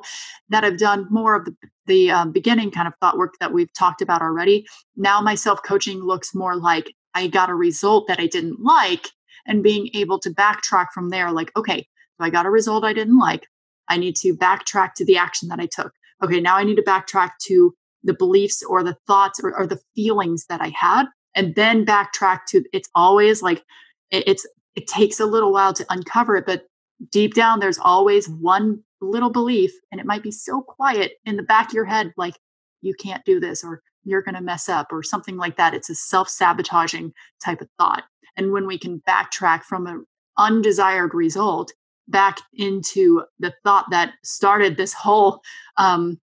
that 0.49 0.63
i've 0.63 0.77
done 0.77 1.07
more 1.09 1.35
of 1.35 1.45
the, 1.45 1.55
the 1.85 2.11
um, 2.11 2.31
beginning 2.31 2.71
kind 2.71 2.87
of 2.87 2.93
thought 2.99 3.17
work 3.17 3.35
that 3.39 3.51
we've 3.51 3.73
talked 3.73 4.01
about 4.01 4.21
already 4.21 4.65
now 4.95 5.21
my 5.21 5.35
self 5.35 5.61
coaching 5.63 5.99
looks 5.99 6.33
more 6.33 6.55
like 6.55 6.93
i 7.13 7.27
got 7.27 7.49
a 7.49 7.55
result 7.55 8.07
that 8.07 8.19
i 8.19 8.27
didn't 8.27 8.61
like 8.61 9.09
and 9.45 9.63
being 9.63 9.89
able 9.93 10.19
to 10.19 10.29
backtrack 10.29 10.87
from 10.93 11.09
there 11.09 11.31
like 11.31 11.51
okay 11.57 11.87
so 12.17 12.25
i 12.25 12.29
got 12.29 12.45
a 12.45 12.49
result 12.49 12.83
i 12.83 12.93
didn't 12.93 13.17
like. 13.17 13.45
I 13.91 13.97
need 13.97 14.15
to 14.17 14.35
backtrack 14.35 14.93
to 14.95 15.05
the 15.05 15.17
action 15.17 15.49
that 15.49 15.59
i 15.59 15.65
took. 15.65 15.91
Okay 16.23 16.39
now 16.39 16.55
i 16.55 16.63
need 16.63 16.75
to 16.75 16.83
backtrack 16.83 17.31
to 17.47 17.75
the 18.03 18.13
beliefs 18.13 18.63
or 18.63 18.83
the 18.83 18.97
thoughts 19.07 19.39
or, 19.43 19.57
or 19.57 19.67
the 19.67 19.81
feelings 19.95 20.45
that 20.47 20.61
i 20.61 20.69
had 20.69 21.05
and 21.35 21.55
then 21.55 21.85
backtrack 21.85 22.39
to 22.47 22.63
it's 22.71 22.89
always 22.95 23.41
like 23.41 23.63
it's 24.11 24.47
it 24.79 24.87
takes 24.87 25.19
a 25.19 25.25
little 25.25 25.51
while 25.51 25.73
to 25.73 25.85
uncover 25.89 26.37
it, 26.37 26.45
but 26.45 26.65
deep 27.11 27.33
down, 27.33 27.59
there's 27.59 27.77
always 27.77 28.29
one 28.29 28.81
little 29.01 29.29
belief, 29.29 29.71
and 29.91 29.99
it 29.99 30.07
might 30.07 30.23
be 30.23 30.31
so 30.31 30.61
quiet 30.61 31.17
in 31.25 31.35
the 31.35 31.43
back 31.43 31.67
of 31.67 31.73
your 31.73 31.83
head, 31.83 32.13
like, 32.15 32.35
you 32.81 32.93
can't 32.93 33.25
do 33.25 33.41
this, 33.41 33.61
or 33.61 33.81
you're 34.05 34.21
going 34.21 34.35
to 34.35 34.41
mess 34.41 34.69
up, 34.69 34.87
or 34.93 35.03
something 35.03 35.35
like 35.35 35.57
that. 35.57 35.73
It's 35.73 35.89
a 35.89 35.95
self 35.95 36.29
sabotaging 36.29 37.11
type 37.43 37.59
of 37.59 37.67
thought. 37.77 38.05
And 38.37 38.53
when 38.53 38.65
we 38.65 38.77
can 38.77 39.01
backtrack 39.05 39.63
from 39.63 39.85
an 39.85 40.05
undesired 40.37 41.13
result 41.13 41.73
back 42.07 42.39
into 42.53 43.25
the 43.37 43.53
thought 43.65 43.87
that 43.91 44.13
started 44.23 44.77
this 44.77 44.93
whole 44.93 45.41
um, 45.75 46.21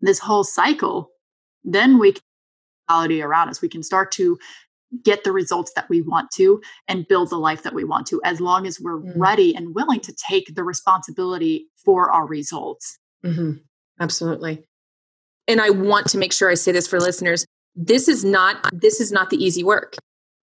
this 0.00 0.18
whole 0.18 0.44
cycle, 0.44 1.10
then 1.64 1.98
we 1.98 2.12
can 2.12 2.22
reality 2.88 3.20
around 3.20 3.50
us. 3.50 3.60
We 3.60 3.68
can 3.68 3.82
start 3.82 4.10
to 4.12 4.38
get 5.04 5.24
the 5.24 5.32
results 5.32 5.72
that 5.76 5.88
we 5.88 6.02
want 6.02 6.30
to 6.32 6.60
and 6.88 7.06
build 7.08 7.30
the 7.30 7.38
life 7.38 7.62
that 7.62 7.74
we 7.74 7.84
want 7.84 8.06
to 8.08 8.20
as 8.24 8.40
long 8.40 8.66
as 8.66 8.80
we're 8.80 9.00
mm. 9.00 9.12
ready 9.16 9.54
and 9.54 9.74
willing 9.74 10.00
to 10.00 10.12
take 10.28 10.54
the 10.54 10.64
responsibility 10.64 11.66
for 11.84 12.10
our 12.10 12.26
results 12.26 12.98
mm-hmm. 13.24 13.52
absolutely 14.00 14.64
and 15.46 15.60
i 15.60 15.70
want 15.70 16.06
to 16.08 16.18
make 16.18 16.32
sure 16.32 16.50
i 16.50 16.54
say 16.54 16.72
this 16.72 16.88
for 16.88 16.98
listeners 16.98 17.46
this 17.76 18.08
is 18.08 18.24
not 18.24 18.68
this 18.72 19.00
is 19.00 19.12
not 19.12 19.30
the 19.30 19.42
easy 19.42 19.62
work 19.62 19.94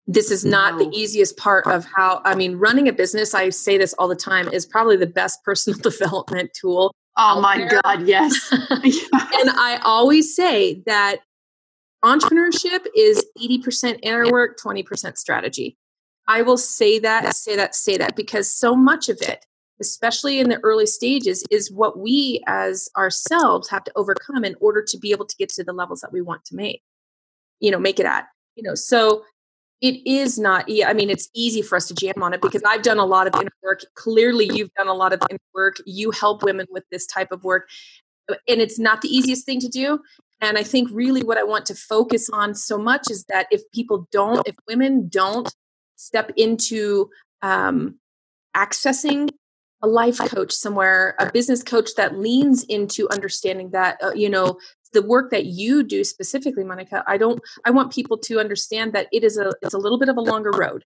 this 0.06 0.30
is 0.30 0.44
not 0.44 0.74
no. 0.74 0.84
the 0.84 0.96
easiest 0.96 1.36
part 1.36 1.66
of 1.66 1.86
how 1.96 2.20
i 2.24 2.34
mean 2.34 2.56
running 2.56 2.88
a 2.88 2.92
business 2.92 3.34
i 3.34 3.48
say 3.48 3.78
this 3.78 3.94
all 3.94 4.08
the 4.08 4.16
time 4.16 4.48
is 4.48 4.66
probably 4.66 4.96
the 4.96 5.06
best 5.06 5.42
personal 5.44 5.78
development 5.78 6.50
tool 6.60 6.92
oh 7.16 7.40
my 7.40 7.58
there. 7.58 7.80
god 7.82 8.06
yes 8.06 8.48
and 8.52 9.50
i 9.50 9.80
always 9.84 10.34
say 10.34 10.82
that 10.86 11.18
entrepreneurship 12.04 12.86
is 12.94 13.24
80% 13.40 13.98
inner 14.02 14.30
work 14.30 14.58
20% 14.58 15.16
strategy. 15.16 15.76
I 16.28 16.42
will 16.42 16.56
say 16.56 16.98
that 17.00 17.34
say 17.34 17.56
that 17.56 17.74
say 17.74 17.96
that 17.98 18.16
because 18.16 18.52
so 18.52 18.74
much 18.74 19.08
of 19.08 19.18
it 19.20 19.44
especially 19.80 20.38
in 20.38 20.48
the 20.48 20.60
early 20.62 20.86
stages 20.86 21.42
is 21.50 21.70
what 21.70 21.98
we 21.98 22.40
as 22.46 22.88
ourselves 22.96 23.68
have 23.68 23.82
to 23.84 23.92
overcome 23.96 24.44
in 24.44 24.54
order 24.60 24.82
to 24.86 24.96
be 24.98 25.10
able 25.10 25.26
to 25.26 25.36
get 25.36 25.48
to 25.48 25.64
the 25.64 25.72
levels 25.72 26.00
that 26.00 26.12
we 26.12 26.20
want 26.20 26.44
to 26.44 26.54
make 26.54 26.80
you 27.60 27.70
know 27.70 27.78
make 27.78 27.98
it 27.98 28.06
at 28.06 28.26
you 28.56 28.62
know. 28.62 28.74
So 28.74 29.24
it 29.80 30.00
is 30.06 30.38
not 30.38 30.66
i 30.86 30.92
mean 30.92 31.10
it's 31.10 31.28
easy 31.34 31.60
for 31.60 31.76
us 31.76 31.88
to 31.88 31.94
jam 31.94 32.22
on 32.22 32.32
it 32.32 32.40
because 32.40 32.62
i've 32.64 32.82
done 32.82 32.98
a 32.98 33.04
lot 33.04 33.26
of 33.26 33.34
inner 33.40 33.52
work. 33.62 33.80
Clearly 33.94 34.48
you've 34.52 34.72
done 34.74 34.88
a 34.88 34.94
lot 34.94 35.12
of 35.12 35.20
inner 35.30 35.38
work. 35.52 35.76
You 35.84 36.10
help 36.10 36.42
women 36.42 36.66
with 36.70 36.84
this 36.90 37.06
type 37.06 37.32
of 37.32 37.42
work. 37.44 37.68
And 38.28 38.60
it's 38.60 38.78
not 38.78 39.02
the 39.02 39.14
easiest 39.14 39.44
thing 39.44 39.60
to 39.60 39.68
do 39.68 39.98
and 40.40 40.58
i 40.58 40.62
think 40.62 40.88
really 40.92 41.22
what 41.22 41.38
i 41.38 41.42
want 41.42 41.66
to 41.66 41.74
focus 41.74 42.28
on 42.32 42.54
so 42.54 42.78
much 42.78 43.10
is 43.10 43.24
that 43.24 43.46
if 43.50 43.62
people 43.72 44.08
don't 44.10 44.46
if 44.46 44.56
women 44.68 45.08
don't 45.08 45.54
step 45.96 46.30
into 46.36 47.08
um, 47.42 47.98
accessing 48.56 49.30
a 49.82 49.86
life 49.86 50.18
coach 50.18 50.52
somewhere 50.52 51.14
a 51.18 51.30
business 51.30 51.62
coach 51.62 51.90
that 51.96 52.18
leans 52.18 52.64
into 52.64 53.08
understanding 53.10 53.70
that 53.70 53.98
uh, 54.02 54.12
you 54.14 54.28
know 54.28 54.58
the 54.92 55.02
work 55.02 55.30
that 55.30 55.46
you 55.46 55.82
do 55.82 56.04
specifically 56.04 56.64
monica 56.64 57.04
i 57.06 57.16
don't 57.16 57.40
i 57.64 57.70
want 57.70 57.92
people 57.92 58.16
to 58.16 58.38
understand 58.38 58.92
that 58.92 59.08
it 59.12 59.24
is 59.24 59.36
a 59.36 59.52
it's 59.62 59.74
a 59.74 59.78
little 59.78 59.98
bit 59.98 60.08
of 60.08 60.16
a 60.16 60.22
longer 60.22 60.50
road 60.50 60.84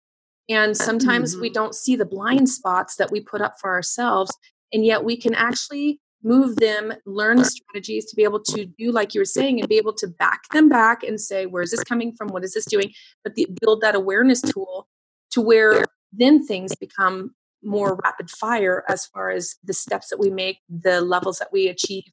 and 0.49 0.77
sometimes 0.77 1.33
mm-hmm. 1.33 1.43
we 1.43 1.51
don't 1.51 1.75
see 1.75 1.95
the 1.95 2.07
blind 2.07 2.49
spots 2.49 2.97
that 2.97 3.11
we 3.11 3.21
put 3.21 3.41
up 3.41 3.55
for 3.61 3.71
ourselves 3.71 4.37
and 4.73 4.85
yet 4.85 5.05
we 5.05 5.17
can 5.17 5.35
actually 5.35 6.01
move 6.23 6.57
them 6.57 6.93
learn 7.07 7.37
the 7.37 7.45
strategies 7.45 8.05
to 8.07 8.17
be 8.17 8.25
able 8.25 8.41
to 8.41 8.65
do 8.65 8.91
like 8.91 9.15
you 9.15 9.21
were 9.21 9.25
saying 9.25 9.61
and 9.61 9.69
be 9.69 9.77
able 9.77 9.93
to 9.93 10.07
back 10.07 10.41
them 10.53 10.69
back 10.69 11.03
and 11.03 11.21
say 11.21 11.47
where 11.47 11.63
is 11.63 11.71
this 11.71 11.85
coming 11.85 12.13
from 12.13 12.29
what 12.29 12.43
is 12.45 12.55
this 12.55 12.65
doing 12.65 12.93
but 13.23 13.35
the, 13.35 13.47
build 13.61 13.81
that 13.81 13.95
awareness 13.95 14.41
tool 14.41 14.89
to 15.31 15.41
where 15.41 15.85
then 16.13 16.45
things 16.45 16.75
become 16.75 17.35
more 17.63 17.99
rapid 18.05 18.31
fire 18.31 18.85
as 18.89 19.07
far 19.07 19.31
as 19.31 19.57
the 19.65 19.73
steps 19.73 20.09
that 20.09 20.19
we 20.19 20.31
make 20.31 20.59
the 20.69 21.01
levels 21.01 21.39
that 21.39 21.53
we 21.53 21.69
achieve 21.69 22.05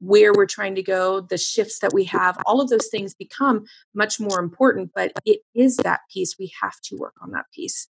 where 0.00 0.32
we're 0.32 0.46
trying 0.46 0.74
to 0.74 0.82
go, 0.82 1.20
the 1.20 1.38
shifts 1.38 1.78
that 1.80 1.92
we 1.92 2.04
have, 2.04 2.38
all 2.46 2.60
of 2.60 2.68
those 2.68 2.88
things 2.88 3.14
become 3.14 3.64
much 3.94 4.18
more 4.18 4.40
important. 4.40 4.90
But 4.94 5.12
it 5.24 5.40
is 5.54 5.76
that 5.78 6.00
piece. 6.12 6.36
We 6.38 6.52
have 6.60 6.80
to 6.84 6.96
work 6.96 7.14
on 7.22 7.30
that 7.32 7.46
piece 7.54 7.86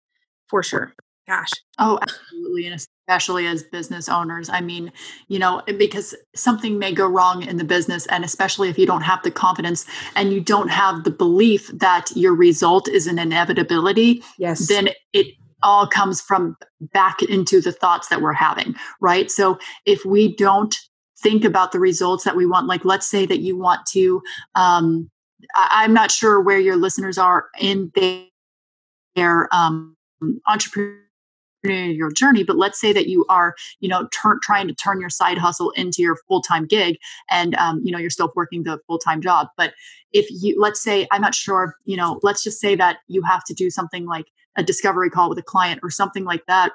for 0.49 0.63
sure. 0.63 0.93
Gosh. 1.31 1.51
Oh, 1.79 1.97
absolutely. 2.03 2.67
And 2.67 2.75
especially 2.75 3.47
as 3.47 3.63
business 3.63 4.09
owners. 4.09 4.51
I 4.51 4.61
mean, 4.61 4.91
you 5.29 5.39
know, 5.39 5.63
because 5.79 6.13
something 6.35 6.77
may 6.77 6.93
go 6.93 7.07
wrong 7.07 7.45
in 7.45 7.57
the 7.57 7.63
business, 7.63 8.05
and 8.07 8.25
especially 8.25 8.69
if 8.69 8.77
you 8.77 8.85
don't 8.85 9.03
have 9.03 9.23
the 9.23 9.31
confidence 9.31 9.87
and 10.17 10.33
you 10.33 10.41
don't 10.41 10.71
have 10.71 11.05
the 11.05 11.11
belief 11.13 11.69
that 11.69 12.11
your 12.17 12.35
result 12.35 12.89
is 12.89 13.07
an 13.07 13.21
inevitability, 13.21 14.25
yes. 14.39 14.67
then 14.67 14.89
it 15.13 15.29
all 15.63 15.87
comes 15.87 16.21
from 16.21 16.57
back 16.93 17.23
into 17.23 17.61
the 17.61 17.71
thoughts 17.71 18.09
that 18.09 18.21
we're 18.21 18.33
having, 18.33 18.75
right? 19.01 19.31
So 19.31 19.57
if 19.87 20.05
we 20.05 20.35
don't 20.35 20.75
think 21.23 21.45
about 21.45 21.71
the 21.71 21.79
results 21.79 22.25
that 22.25 22.35
we 22.35 22.47
want 22.47 22.67
like 22.67 22.83
let's 22.83 23.07
say 23.07 23.27
that 23.27 23.41
you 23.41 23.55
want 23.55 23.85
to 23.85 24.23
um, 24.55 25.11
I, 25.55 25.85
am 25.85 25.93
not 25.93 26.11
sure 26.11 26.41
where 26.41 26.59
your 26.59 26.77
listeners 26.77 27.19
are 27.19 27.49
in 27.61 27.93
their 27.95 28.25
their 29.15 29.55
um, 29.55 29.97
entrepreneurial 31.65 32.15
journey 32.15 32.43
but 32.43 32.57
let's 32.57 32.81
say 32.81 32.93
that 32.93 33.07
you 33.07 33.25
are 33.29 33.55
you 33.81 33.89
know 33.89 34.09
turn, 34.09 34.39
trying 34.43 34.67
to 34.67 34.75
turn 34.75 35.01
your 35.01 35.11
side 35.11 35.39
hustle 35.39 35.71
into 35.73 36.03
your 36.03 36.17
full-time 36.29 36.67
gig 36.67 36.99
and 37.31 37.55
um, 37.57 37.81
you 37.85 37.93
know 37.93 37.99
you're 37.99 38.11
still 38.11 38.33
working 38.35 38.63
the 38.63 38.79
full-time 38.87 39.21
job 39.21 39.49
but 39.57 39.75
if 40.13 40.27
you 40.31 40.57
let's 40.59 40.83
say 40.83 41.07
i'm 41.11 41.21
not 41.21 41.35
sure 41.35 41.77
you 41.85 41.97
know 41.97 42.19
let's 42.23 42.43
just 42.43 42.61
say 42.61 42.75
that 42.75 42.99
you 43.09 43.23
have 43.23 43.45
to 43.45 43.55
do 43.55 43.71
something 43.71 44.07
like 44.07 44.27
a 44.57 44.63
discovery 44.63 45.11
call 45.11 45.29
with 45.29 45.39
a 45.39 45.43
client 45.43 45.81
or 45.83 45.91
something 45.91 46.25
like 46.25 46.45
that 46.47 46.73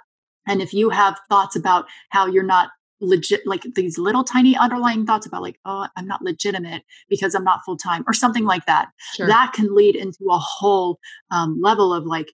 and 0.47 0.61
if 0.61 0.73
you 0.73 0.89
have 0.89 1.19
thoughts 1.29 1.55
about 1.55 1.85
how 2.09 2.25
you're 2.25 2.43
not 2.43 2.69
legit 3.01 3.45
like 3.45 3.63
these 3.75 3.97
little 3.97 4.23
tiny 4.23 4.55
underlying 4.55 5.05
thoughts 5.05 5.25
about 5.25 5.41
like 5.41 5.59
oh 5.65 5.85
i'm 5.97 6.07
not 6.07 6.21
legitimate 6.21 6.81
because 7.09 7.35
i'm 7.35 7.43
not 7.43 7.59
full 7.65 7.75
time 7.75 8.03
or 8.07 8.13
something 8.13 8.45
like 8.45 8.65
that 8.65 8.87
sure. 9.15 9.27
that 9.27 9.51
can 9.53 9.75
lead 9.75 9.97
into 9.97 10.25
a 10.31 10.37
whole 10.37 10.97
um, 11.29 11.59
level 11.61 11.93
of 11.93 12.05
like 12.05 12.31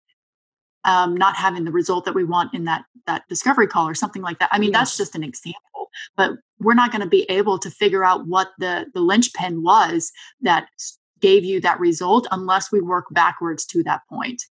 um, 0.84 1.16
not 1.16 1.36
having 1.36 1.64
the 1.64 1.72
result 1.72 2.06
that 2.06 2.16
we 2.16 2.24
want 2.24 2.54
in 2.54 2.66
that 2.66 2.84
that 3.08 3.24
discovery 3.30 3.68
call 3.68 3.88
or 3.88 3.96
something 3.96 4.22
like 4.22 4.40
that 4.40 4.50
i 4.52 4.60
mean 4.60 4.72
yes. 4.72 4.80
that's 4.80 4.98
just 4.98 5.16
an 5.16 5.24
example 5.24 5.90
but 6.16 6.32
we're 6.60 6.74
not 6.74 6.92
going 6.92 7.02
to 7.02 7.08
be 7.08 7.24
able 7.24 7.58
to 7.60 7.70
figure 7.70 8.04
out 8.04 8.28
what 8.28 8.50
the 8.60 8.86
the 8.94 9.02
linchpin 9.02 9.64
was 9.64 10.12
that 10.42 10.68
gave 11.20 11.44
you 11.44 11.62
that 11.62 11.80
result 11.80 12.28
unless 12.32 12.72
we 12.72 12.82
work 12.82 13.06
backwards 13.12 13.66
to 13.66 13.84
that 13.84 14.02
point. 14.10 14.22
point 14.22 14.44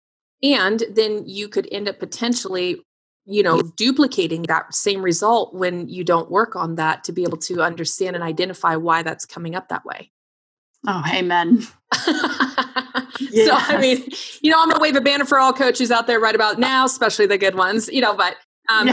and 0.42 0.84
then 0.90 1.22
you 1.26 1.48
could 1.48 1.68
end 1.70 1.88
up 1.88 1.98
potentially 1.98 2.80
you 3.26 3.42
know 3.42 3.60
duplicating 3.76 4.42
that 4.42 4.74
same 4.74 5.02
result 5.02 5.54
when 5.54 5.88
you 5.88 6.04
don't 6.04 6.30
work 6.30 6.56
on 6.56 6.76
that 6.76 7.04
to 7.04 7.12
be 7.12 7.22
able 7.22 7.38
to 7.38 7.60
understand 7.60 8.16
and 8.16 8.24
identify 8.24 8.76
why 8.76 9.02
that's 9.02 9.24
coming 9.26 9.54
up 9.54 9.68
that 9.68 9.84
way 9.84 10.10
oh 10.86 11.02
amen 11.12 11.62
yes. 13.30 13.48
so 13.68 13.76
i 13.76 13.80
mean 13.80 14.04
you 14.42 14.50
know 14.50 14.60
i'm 14.60 14.68
gonna 14.68 14.80
wave 14.80 14.96
a 14.96 15.00
banner 15.00 15.24
for 15.24 15.38
all 15.38 15.52
coaches 15.52 15.90
out 15.90 16.06
there 16.06 16.20
right 16.20 16.34
about 16.34 16.58
now 16.58 16.84
especially 16.84 17.26
the 17.26 17.38
good 17.38 17.54
ones 17.54 17.88
you 17.88 18.00
know 18.00 18.14
but 18.14 18.36
um, 18.68 18.88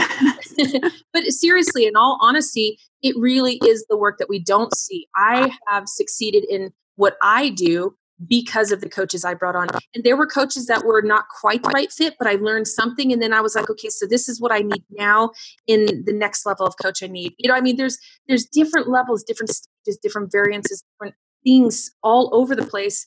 but 1.12 1.24
seriously 1.26 1.86
in 1.86 1.94
all 1.94 2.18
honesty 2.20 2.78
it 3.02 3.14
really 3.16 3.60
is 3.64 3.86
the 3.88 3.96
work 3.96 4.18
that 4.18 4.28
we 4.28 4.38
don't 4.38 4.74
see 4.76 5.06
i 5.16 5.50
have 5.68 5.88
succeeded 5.88 6.44
in 6.48 6.72
what 6.96 7.16
i 7.22 7.50
do 7.50 7.94
because 8.26 8.72
of 8.72 8.80
the 8.80 8.88
coaches 8.88 9.24
I 9.24 9.34
brought 9.34 9.54
on. 9.54 9.68
And 9.94 10.04
there 10.04 10.16
were 10.16 10.26
coaches 10.26 10.66
that 10.66 10.84
were 10.84 11.02
not 11.02 11.26
quite 11.28 11.62
the 11.62 11.68
right 11.68 11.90
fit, 11.92 12.14
but 12.18 12.26
I 12.26 12.34
learned 12.34 12.66
something. 12.66 13.12
And 13.12 13.22
then 13.22 13.32
I 13.32 13.40
was 13.40 13.54
like, 13.54 13.70
okay, 13.70 13.88
so 13.90 14.06
this 14.06 14.28
is 14.28 14.40
what 14.40 14.52
I 14.52 14.58
need 14.58 14.84
now 14.90 15.30
in 15.66 16.04
the 16.04 16.12
next 16.12 16.44
level 16.44 16.66
of 16.66 16.74
coach 16.82 17.02
I 17.02 17.06
need. 17.06 17.34
You 17.38 17.48
know, 17.48 17.54
I 17.54 17.60
mean, 17.60 17.76
there's 17.76 17.98
there's 18.26 18.46
different 18.46 18.88
levels, 18.88 19.22
different 19.22 19.50
stages, 19.50 19.98
different 20.02 20.32
variances, 20.32 20.82
different 20.94 21.14
things 21.44 21.90
all 22.02 22.30
over 22.32 22.56
the 22.56 22.66
place 22.66 23.06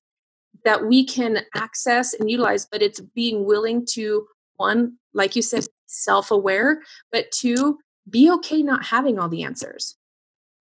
that 0.64 0.86
we 0.86 1.06
can 1.06 1.40
access 1.56 2.14
and 2.14 2.30
utilize, 2.30 2.66
but 2.66 2.82
it's 2.82 3.00
being 3.00 3.46
willing 3.46 3.86
to 3.92 4.28
one, 4.58 4.98
like 5.14 5.36
you 5.36 5.42
said, 5.42 5.66
self-aware, 5.88 6.82
but 7.12 7.32
two, 7.32 7.80
be 8.10 8.30
okay 8.32 8.62
not 8.62 8.86
having 8.86 9.20
all 9.20 9.30
the 9.30 9.44
answers. 9.44 9.98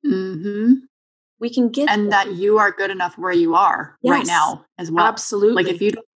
Mm-hmm. 0.06 0.72
We 1.38 1.50
can 1.50 1.70
get 1.70 1.88
and 1.90 2.12
that 2.12 2.34
you 2.34 2.58
are 2.58 2.70
good 2.70 2.90
enough 2.90 3.16
where 3.16 3.32
you 3.32 3.54
are 3.54 3.96
yes, 4.02 4.12
right 4.12 4.26
now 4.26 4.64
as 4.78 4.90
well. 4.90 5.06
Absolutely 5.06 5.62
like 5.62 5.72
if 5.72 5.80
you 5.80 5.92
don't 5.92 6.06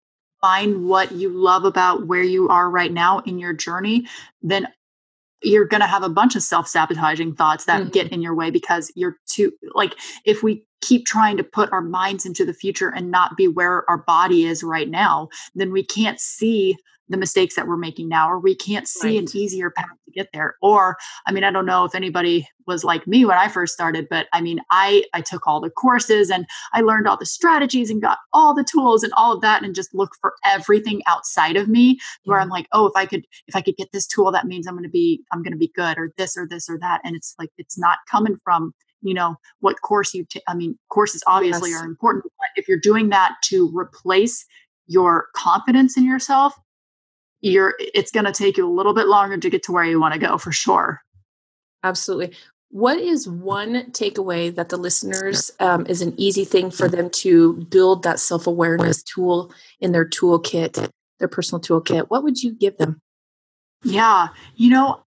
find 0.41 0.87
what 0.87 1.13
you 1.13 1.31
love 1.31 1.65
about 1.65 2.07
where 2.07 2.23
you 2.23 2.49
are 2.49 2.69
right 2.71 2.93
now 2.93 3.21
in 3.21 3.39
your 3.39 3.55
journey 3.55 4.07
then 4.43 4.69
you're 5.45 5.67
going 5.67 5.81
to 5.81 5.87
have 5.87 6.03
a 6.03 6.09
bunch 6.09 6.37
of 6.37 6.43
self-sabotaging 6.43 7.35
thoughts 7.35 7.65
that 7.67 7.81
mm-hmm. 7.83 7.91
get 7.91 8.13
in 8.13 8.23
your 8.23 8.35
way 8.35 8.51
because 8.51 8.91
you're 8.95 9.17
too 9.27 9.53
like 9.75 9.95
if 10.25 10.43
we 10.43 10.65
keep 10.81 11.07
trying 11.07 11.37
to 11.37 11.45
put 11.45 11.73
our 11.73 11.81
minds 11.81 12.27
into 12.27 12.45
the 12.45 12.53
future 12.53 12.91
and 12.91 13.11
not 13.11 13.37
be 13.37 13.49
where 13.49 13.89
our 13.89 13.99
body 13.99 14.45
is 14.45 14.63
right 14.63 14.89
now 14.89 15.29
then 15.55 15.73
we 15.73 15.85
can't 15.85 16.21
see 16.21 16.77
the 17.09 17.17
mistakes 17.17 17.55
that 17.57 17.67
we're 17.67 17.77
making 17.77 18.09
now 18.09 18.31
or 18.31 18.38
we 18.38 18.55
can't 18.55 18.88
see 18.88 19.19
right. 19.19 19.29
an 19.29 19.37
easier 19.37 19.71
path 19.71 19.90
to 20.05 20.11
get 20.11 20.29
there 20.33 20.57
or 20.62 20.97
i 21.27 21.33
mean 21.33 21.45
i 21.45 21.51
don't 21.51 21.67
know 21.67 21.85
if 21.85 21.95
anybody 21.95 22.47
was 22.67 22.83
like 22.83 23.07
me 23.07 23.25
when 23.25 23.37
i 23.37 23.49
first 23.49 23.75
started 23.75 24.07
but 24.09 24.27
i 24.33 24.40
mean 24.40 24.61
i 24.71 25.05
i 25.12 25.21
took 25.21 25.47
all 25.47 25.61
the 25.61 25.71
courses 25.71 26.31
and 26.31 26.47
i 26.73 26.81
learned 26.81 27.07
all 27.07 27.17
the 27.17 27.27
strategies 27.27 27.90
and 27.90 28.01
got 28.01 28.19
all 28.33 28.55
the 28.55 28.64
tools 28.64 29.03
and 29.03 29.12
all 29.17 29.35
of 29.35 29.40
that 29.40 29.62
and 29.62 29.75
just 29.75 29.95
look 29.95 30.12
for 30.21 30.35
everything 30.45 31.03
outside 31.07 31.57
of 31.57 31.69
me 31.69 31.99
where 32.25 32.40
i'm 32.40 32.49
like 32.49 32.67
oh 32.73 32.87
if 32.87 32.93
i 32.97 33.05
could 33.05 33.27
if 33.47 33.55
i 33.55 33.61
could 33.61 33.77
get 33.77 33.93
this 33.93 34.07
tool 34.07 34.33
that 34.33 34.47
means 34.47 34.67
i'm 34.67 34.75
going 34.75 34.83
to 34.83 34.88
be 34.88 35.23
i'm 35.33 35.43
going 35.43 35.53
to 35.53 35.59
be 35.59 35.73
good 35.75 35.99
or 35.99 36.12
this 36.17 36.37
or 36.37 36.47
this 36.49 36.69
or 36.69 36.79
that 36.79 37.01
and 37.05 37.14
it's 37.14 37.35
like 37.38 37.51
it's 37.59 37.79
not 37.79 37.99
coming 38.11 38.37
from 38.45 38.73
you 39.05 39.14
know 39.14 39.37
what 39.61 39.81
course 39.83 40.14
you 40.14 40.25
t- 40.25 40.43
I 40.49 40.55
mean 40.55 40.77
courses 40.88 41.23
obviously 41.27 41.71
yes. 41.71 41.81
are 41.81 41.87
important 41.87 42.25
but 42.25 42.49
if 42.57 42.67
you're 42.67 42.79
doing 42.79 43.11
that 43.11 43.35
to 43.45 43.71
replace 43.77 44.45
your 44.87 45.29
confidence 45.35 45.97
in 45.97 46.05
yourself 46.05 46.55
you're 47.45 47.75
it's 47.79 48.11
going 48.11 48.25
to 48.25 48.33
take 48.33 48.57
you 48.57 48.67
a 48.67 48.71
little 48.71 48.95
bit 48.95 49.07
longer 49.07 49.37
to 49.37 49.51
get 49.51 49.63
to 49.63 49.73
where 49.73 49.85
you 49.85 50.01
want 50.01 50.15
to 50.15 50.21
go 50.21 50.39
for 50.39 50.53
sure 50.53 51.01
absolutely 51.83 52.35
what 52.75 52.99
is 52.99 53.29
one 53.29 53.93
takeaway 53.93 54.53
that 54.53 54.69
the 54.69 54.77
listeners 54.77 55.53
um, 55.61 55.87
is 55.87 56.03
an 56.03 56.13
easy 56.17 56.45
thing 56.45 56.73
for 56.73 56.89
them 56.89 57.09
to 57.11 57.53
build 57.71 58.03
that 58.03 58.19
self 58.19 58.49
awareness 58.49 59.01
tool 59.01 59.55
in 59.79 59.93
their 59.93 60.05
toolkit, 60.05 60.91
their 61.21 61.29
personal 61.29 61.63
toolkit? 61.63 62.07
What 62.09 62.25
would 62.25 62.43
you 62.43 62.53
give 62.53 62.77
them? 62.79 63.01
Yeah, 63.85 64.27
you 64.57 64.71
know, 64.71 65.05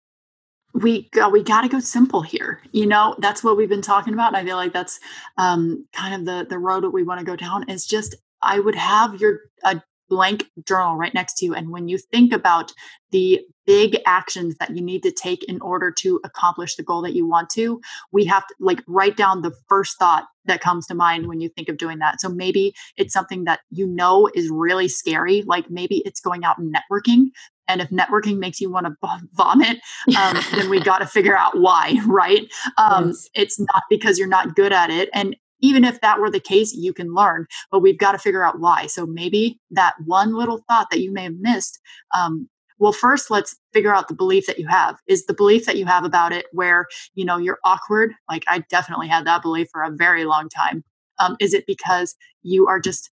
we 0.74 1.08
we 1.32 1.44
got 1.44 1.62
to 1.62 1.68
go 1.68 1.80
simple 1.80 2.24
here. 2.24 2.62
You 2.72 2.88
know, 2.88 3.14
that's 3.20 3.44
what 3.44 3.58
we've 3.58 3.70
been 3.70 3.84
talking 3.84 4.16
about, 4.16 4.30
and 4.30 4.38
I 4.38 4.44
feel 4.44 4.56
like 4.56 4.74
that's 4.74 5.00
um, 5.38 5.86
kind 5.94 6.16
of 6.16 6.26
the 6.26 6.48
the 6.50 6.58
road 6.58 6.84
that 6.84 6.90
we 6.90 7.04
want 7.04 7.20
to 7.20 7.26
go 7.26 7.36
down. 7.36 7.70
Is 7.70 7.86
just 7.86 8.16
I 8.42 8.60
would 8.60 8.74
have 8.74 9.22
your 9.22 9.42
a 9.64 9.80
blank 10.12 10.44
journal 10.68 10.98
right 10.98 11.14
next 11.14 11.36
to 11.38 11.46
you. 11.46 11.56
And 11.56 11.70
when 11.70 11.88
you 11.88 11.98
think 11.98 12.34
about 12.34 12.74
the 13.12 13.40
big 13.66 13.98
actions 14.06 14.56
that 14.60 14.76
you 14.76 14.82
need 14.82 15.04
to 15.04 15.12
take 15.12 15.42
in 15.46 15.62
order 15.62 15.90
to 16.00 16.20
accomplish 16.26 16.76
the 16.76 16.84
goal 16.84 17.02
that 17.02 17.16
you 17.16 17.26
want 17.26 17.50
to, 17.52 17.80
we 18.12 18.26
have 18.26 18.46
to 18.46 18.56
like 18.60 18.84
write 18.88 19.16
down 19.16 19.42
the 19.42 19.54
first 19.70 19.98
thought 19.98 20.26
that 20.46 20.60
comes 20.60 20.86
to 20.88 20.96
mind 20.96 21.28
when 21.28 21.40
you 21.40 21.48
think 21.48 21.70
of 21.70 21.78
doing 21.78 22.00
that. 22.00 22.20
So 22.20 22.28
maybe 22.28 22.74
it's 22.98 23.14
something 23.14 23.46
that 23.46 23.62
you 23.70 23.88
know 23.88 24.30
is 24.36 24.50
really 24.50 24.90
scary. 24.90 25.44
Like 25.44 25.70
maybe 25.70 26.02
it's 26.04 26.20
going 26.20 26.44
out 26.44 26.58
and 26.58 26.76
networking. 26.76 27.28
And 27.70 27.80
if 27.80 27.90
networking 27.90 28.38
makes 28.38 28.60
you 28.60 28.70
want 28.70 28.88
to 28.88 29.20
vomit, 29.32 29.80
um, 30.18 30.38
then 30.54 30.70
we 30.70 30.80
got 30.84 30.98
to 30.98 31.06
figure 31.06 31.38
out 31.38 31.58
why, 31.58 31.98
right? 32.06 32.52
Um, 32.78 33.08
yes. 33.08 33.30
It's 33.34 33.60
not 33.60 33.84
because 33.90 34.20
you're 34.20 34.28
not 34.28 34.56
good 34.56 34.74
at 34.74 34.90
it. 34.90 35.10
And 35.14 35.38
even 35.62 35.84
if 35.84 36.02
that 36.02 36.20
were 36.20 36.30
the 36.30 36.40
case, 36.40 36.74
you 36.74 36.94
can 36.94 37.14
learn, 37.14 37.48
but 37.72 37.80
we've 37.80 37.98
got 37.98 38.14
to 38.14 38.20
figure 38.20 38.44
out 38.44 38.60
why. 38.60 38.88
So 38.88 39.06
maybe 39.06 39.60
that 39.72 39.96
one 40.06 40.34
little 40.36 40.64
thought 40.68 40.90
that 40.92 41.02
you 41.02 41.12
may 41.12 41.24
have 41.24 41.36
missed. 41.40 41.80
Um, 42.16 42.50
well, 42.80 42.92
first, 42.92 43.30
let's 43.30 43.56
figure 43.74 43.94
out 43.94 44.08
the 44.08 44.16
belief 44.16 44.48
that 44.48 44.58
you 44.58 44.68
have. 44.68 44.98
Is 45.08 45.28
the 45.28 45.36
belief 45.36 45.66
that 45.68 45.78
you 45.78 45.86
have 45.86 46.04
about 46.04 46.34
it 46.34 46.48
where, 46.52 46.88
you 47.14 47.24
know, 47.24 47.38
you're 47.38 47.60
awkward? 47.64 48.14
Like 48.28 48.44
I 48.48 48.64
definitely 48.70 49.08
had 49.08 49.26
that 49.28 49.44
belief 49.44 49.68
for 49.72 49.84
a 49.84 49.92
very 49.92 50.26
long 50.26 50.50
time. 50.50 50.84
Um, 51.20 51.36
is 51.40 51.54
it 51.54 51.68
because 51.68 52.16
you 52.42 52.68
are 52.68 52.80
just 52.80 53.12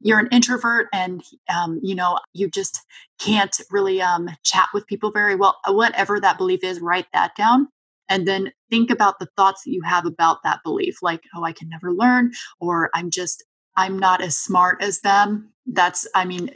you're 0.00 0.18
an 0.18 0.28
introvert 0.30 0.88
and 0.92 1.22
um, 1.54 1.80
you 1.82 1.94
know 1.94 2.18
you 2.32 2.48
just 2.48 2.80
can't 3.18 3.60
really 3.70 4.00
um, 4.00 4.28
chat 4.44 4.68
with 4.72 4.86
people 4.86 5.10
very 5.10 5.34
well 5.34 5.58
whatever 5.66 6.20
that 6.20 6.38
belief 6.38 6.62
is 6.62 6.80
write 6.80 7.06
that 7.12 7.34
down 7.36 7.68
and 8.08 8.26
then 8.26 8.52
think 8.70 8.90
about 8.90 9.18
the 9.18 9.28
thoughts 9.36 9.64
that 9.64 9.72
you 9.72 9.82
have 9.82 10.06
about 10.06 10.42
that 10.44 10.60
belief 10.64 10.96
like 11.02 11.22
oh 11.34 11.44
i 11.44 11.52
can 11.52 11.68
never 11.68 11.92
learn 11.92 12.30
or 12.60 12.90
i'm 12.94 13.10
just 13.10 13.44
i'm 13.78 13.98
not 13.98 14.20
as 14.20 14.36
smart 14.36 14.82
as 14.82 15.00
them. 15.00 15.50
That's 15.66 16.06
i 16.14 16.24
mean 16.24 16.50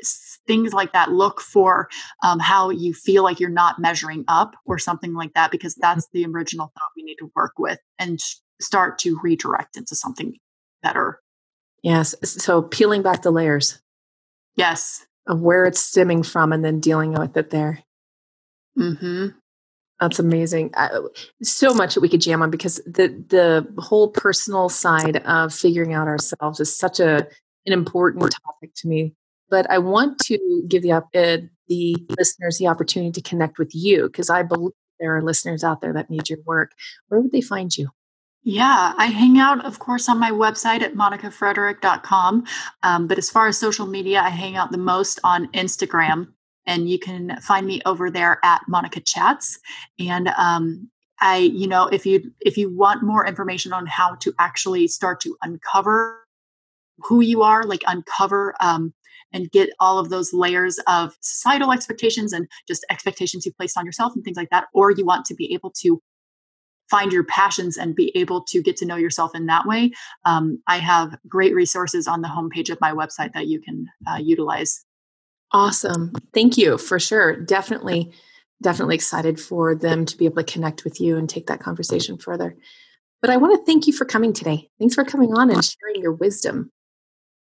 things 0.47 0.73
like 0.73 0.93
that. 0.93 1.13
Look 1.13 1.41
for 1.41 1.89
um, 2.23 2.39
how 2.39 2.71
you 2.71 2.93
feel 2.93 3.23
like 3.23 3.39
you're 3.41 3.49
not 3.49 3.79
measuring 3.79 4.25
up 4.29 4.55
or 4.67 4.79
something 4.79 5.15
like 5.15 5.33
that 5.35 5.51
because 5.51 5.75
mm-hmm. 5.75 5.95
that's 5.95 6.09
the 6.13 6.27
original 6.27 6.73
thought 6.75 6.91
we 6.97 7.05
need 7.05 7.17
to 7.17 7.31
work 7.37 7.53
with 7.59 7.79
and 7.99 8.19
start 8.61 8.99
to 9.01 9.19
redirect 9.23 9.77
into 9.77 9.95
something 9.95 10.35
better. 10.83 11.21
Yes 11.83 12.15
so 12.23 12.63
peeling 12.63 13.03
back 13.03 13.23
the 13.23 13.31
layers. 13.31 13.81
Yes. 14.57 15.07
Of 15.27 15.41
where 15.41 15.65
it's 15.65 15.81
stemming 15.81 16.25
from 16.25 16.53
and 16.53 16.65
then 16.65 16.81
dealing 16.81 17.13
with 17.13 17.37
it 17.37 17.51
there. 17.51 17.83
Mm-hmm 18.77 19.39
that's 20.03 20.19
amazing. 20.19 20.73
so 21.43 21.73
much 21.73 21.95
that 21.95 22.01
we 22.01 22.09
could 22.09 22.21
jam 22.21 22.43
on 22.43 22.51
because 22.51 22.77
the 22.85 23.09
the 23.29 23.67
whole 23.81 24.09
personal 24.09 24.69
side 24.69 25.19
of 25.19 25.55
figuring 25.55 25.95
out 25.95 26.09
ourselves 26.09 26.59
is 26.59 26.77
such 26.77 26.99
a 26.99 27.27
an 27.67 27.73
important 27.73 28.23
topic 28.23 28.75
to 28.75 28.89
me. 28.89 29.15
But 29.49 29.71
I 29.71 29.79
want 29.79 30.19
to 30.27 30.65
give 30.67 30.83
the 30.83 30.93
uh, 30.93 31.39
the 31.69 31.97
listeners 32.19 32.59
the 32.59 32.67
opportunity 32.67 33.13
to 33.13 33.29
connect 33.29 33.59
with 33.59 33.75
you 33.75 34.07
because 34.07 34.29
I 34.29 34.43
believe 34.43 34.73
there 34.99 35.17
are 35.17 35.23
listeners 35.23 35.63
out 35.63 35.81
there 35.81 35.93
that 35.93 36.11
need 36.11 36.29
your 36.29 36.41
work. 36.45 36.73
Where 37.07 37.21
would 37.21 37.33
they 37.33 37.41
find 37.41 37.77
you? 37.77 37.91
Yeah, 38.43 38.95
I 38.97 39.07
hang 39.07 39.39
out, 39.39 39.65
of 39.65 39.79
course, 39.79 40.09
on 40.09 40.19
my 40.19 40.33
website 40.33 40.83
at 40.83 40.95
monicafrederick.com. 40.95 42.45
Um, 42.83 43.07
but 43.07 43.19
as 43.19 43.31
far 43.31 43.47
as 43.47 43.57
social 43.57 43.87
media, 43.87 44.21
I 44.21 44.31
hang 44.31 44.57
out 44.57 44.73
the 44.73 44.79
most 44.79 45.21
on 45.23 45.47
Instagram 45.53 46.33
and 46.67 46.89
you 46.89 46.99
can 46.99 47.41
find 47.41 47.67
me 47.67 47.81
over 47.87 48.11
there 48.11 48.39
at 48.45 48.63
Monica 48.69 49.01
Chats. 49.01 49.59
And 49.99 50.29
um, 50.29 50.91
I, 51.21 51.39
you 51.39 51.67
know, 51.67 51.87
if 51.87 52.05
you 52.07 52.33
if 52.41 52.57
you 52.57 52.75
want 52.75 53.03
more 53.03 53.27
information 53.27 53.73
on 53.73 53.87
how 53.87 54.17
to 54.17 54.33
actually 54.39 54.89
start 54.89 55.21
to 55.21 55.37
uncover 55.43 56.25
who 56.99 57.21
you 57.21 57.43
are, 57.43 57.65
like 57.65 57.83
uncover 57.87 58.55
um, 58.61 58.93
and 59.33 59.51
get 59.51 59.71
all 59.81 59.99
of 59.99 60.11
those 60.11 60.33
layers 60.33 60.79
of 60.87 61.17
societal 61.21 61.73
expectations 61.73 62.33
and 62.33 62.49
just 62.69 62.85
expectations 62.91 63.47
you 63.47 63.53
placed 63.53 63.79
on 63.79 63.87
yourself 63.87 64.15
and 64.15 64.25
things 64.25 64.37
like 64.37 64.51
that, 64.51 64.67
or 64.75 64.91
you 64.91 65.05
want 65.05 65.25
to 65.27 65.35
be 65.35 65.53
able 65.55 65.71
to 65.71 66.01
find 66.91 67.13
your 67.13 67.25
passions 67.25 67.79
and 67.79 67.95
be 67.95 68.13
able 68.15 68.43
to 68.43 68.61
get 68.61 68.77
to 68.77 68.85
know 68.85 68.97
yourself 68.97 69.35
in 69.35 69.47
that 69.47 69.65
way, 69.65 69.91
um, 70.27 70.63
I 70.67 70.77
have 70.79 71.17
great 71.27 71.55
resources 71.55 72.07
on 72.07 72.21
the 72.21 72.29
homepage 72.29 72.69
of 72.69 72.81
my 72.83 72.93
website 72.93 73.33
that 73.33 73.47
you 73.47 73.61
can 73.63 73.87
uh, 74.07 74.19
utilize 74.19 74.85
Awesome. 75.53 76.13
Thank 76.33 76.57
you 76.57 76.79
for 76.79 76.99
sure. 76.99 77.37
Definitely, 77.37 78.13
definitely 78.63 78.95
excited 78.95 79.39
for 79.39 79.75
them 79.75 80.07
to 80.07 80.17
be 80.17 80.25
able 80.25 80.43
to 80.43 80.53
connect 80.53 80.85
with 80.85 81.01
you 81.01 81.17
and 81.19 81.29
take 81.29 81.47
that 81.49 81.61
conversation 81.61 82.17
further. 82.17 82.57
But 83.21 83.31
I 83.31 83.37
want 83.37 83.59
to 83.59 83.65
thank 83.65 83.87
you 83.87 83.93
for 83.93 84.05
coming 84.05 84.33
today. 84.33 84.69
Thanks 84.79 84.95
for 84.95 85.05
coming 85.05 85.35
on 85.35 85.51
and 85.51 85.65
sharing 85.65 86.03
your 86.03 86.13
wisdom. 86.13 86.71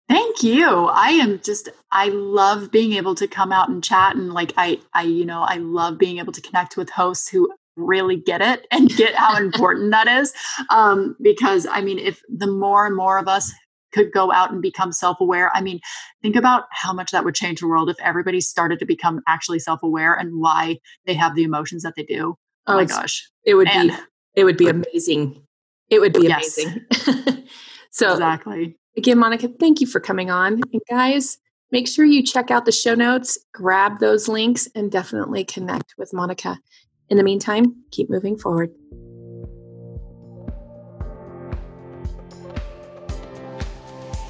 Thank 0.09 0.42
you. 0.42 0.66
I 0.66 1.11
am 1.11 1.40
just 1.40 1.68
I 1.92 2.09
love 2.09 2.73
being 2.73 2.94
able 2.94 3.14
to 3.14 3.29
come 3.29 3.53
out 3.53 3.68
and 3.68 3.83
chat 3.83 4.16
and 4.16 4.33
like 4.33 4.53
I 4.57 4.81
I 4.92 5.05
you 5.05 5.25
know, 5.25 5.42
I 5.42 5.59
love 5.59 5.99
being 5.99 6.18
able 6.18 6.33
to 6.33 6.40
connect 6.40 6.77
with 6.77 6.90
hosts 6.90 7.29
who 7.29 7.49
really 7.77 8.16
get 8.16 8.42
it 8.42 8.66
and 8.73 8.88
get 8.88 9.14
how 9.14 9.37
important 9.42 9.92
that 9.92 10.09
is 10.09 10.35
um 10.68 11.16
because 11.23 11.64
I 11.70 11.81
mean 11.81 12.01
if 12.01 12.23
the 12.29 12.49
more 12.49 12.87
and 12.87 12.96
more 12.96 13.18
of 13.18 13.29
us 13.29 13.53
could 13.92 14.12
go 14.12 14.33
out 14.33 14.50
and 14.50 14.62
become 14.62 14.92
self-aware. 14.92 15.50
I 15.55 15.61
mean 15.61 15.81
think 16.22 16.37
about 16.37 16.64
how 16.70 16.92
much 16.92 17.11
that 17.11 17.24
would 17.24 17.35
change 17.35 17.61
the 17.61 17.68
world 17.68 17.90
if 17.90 17.96
everybody 18.00 18.40
started 18.40 18.79
to 18.79 18.87
become 18.87 19.20
actually 19.26 19.59
self-aware 19.59 20.14
and 20.14 20.40
why 20.40 20.79
they 21.07 21.14
have 21.14 21.35
the 21.35 21.44
emotions 21.44 21.83
that 21.83 21.94
they 21.96 22.05
do. 22.05 22.37
Oh, 22.66 22.74
oh 22.74 22.76
my 22.76 22.85
gosh. 22.85 23.29
it 23.44 23.55
would 23.55 23.66
Man. 23.66 23.88
be 23.88 23.94
it 24.35 24.44
would 24.44 24.57
be 24.57 24.68
amazing. 24.68 25.42
It 25.88 26.00
would 26.00 26.12
be 26.12 26.22
yes. 26.22 26.59
amazing. 26.59 27.46
So 27.92 28.12
exactly. 28.12 28.76
again 28.96 29.18
monica 29.18 29.48
thank 29.59 29.81
you 29.81 29.87
for 29.87 29.98
coming 29.98 30.31
on. 30.31 30.61
And 30.72 30.81
guys 30.88 31.38
make 31.72 31.88
sure 31.88 32.05
you 32.05 32.22
check 32.22 32.53
out 32.53 32.64
the 32.64 32.72
show 32.72 32.94
notes 32.94 33.37
grab 33.53 33.98
those 33.98 34.29
links 34.29 34.68
and 34.76 34.92
definitely 34.92 35.44
connect 35.44 35.94
with 35.98 36.12
monica. 36.12 36.59
In 37.09 37.16
the 37.16 37.24
meantime 37.24 37.74
keep 37.90 38.09
moving 38.09 38.38
forward 38.38 38.70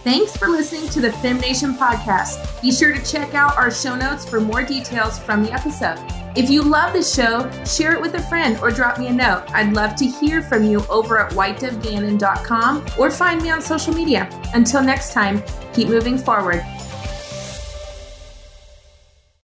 Thanks 0.02 0.34
for 0.34 0.48
listening 0.48 0.88
to 0.90 1.00
the 1.02 1.10
FemNation 1.10 1.76
podcast. 1.76 2.62
Be 2.62 2.72
sure 2.72 2.94
to 2.94 3.04
check 3.04 3.34
out 3.34 3.56
our 3.58 3.70
show 3.70 3.94
notes 3.94 4.26
for 4.26 4.40
more 4.40 4.62
details 4.62 5.18
from 5.18 5.44
the 5.44 5.52
episode. 5.52 5.98
If 6.34 6.48
you 6.48 6.62
love 6.62 6.94
the 6.94 7.02
show, 7.02 7.50
share 7.64 7.92
it 7.92 8.00
with 8.00 8.14
a 8.14 8.22
friend 8.22 8.58
or 8.62 8.70
drop 8.70 8.98
me 8.98 9.08
a 9.08 9.12
note. 9.12 9.44
I'd 9.52 9.74
love 9.74 9.96
to 9.96 10.06
hear 10.06 10.40
from 10.40 10.64
you 10.64 10.86
over 10.88 11.18
at 11.18 11.32
whitedovegannon.com 11.32 12.86
or 12.98 13.10
find 13.10 13.42
me 13.42 13.50
on 13.50 13.60
social 13.60 13.92
media. 13.92 14.30
Until 14.54 14.82
next 14.82 15.12
time, 15.12 15.42
keep 15.74 15.88
moving 15.88 16.16
forward. 16.16 16.64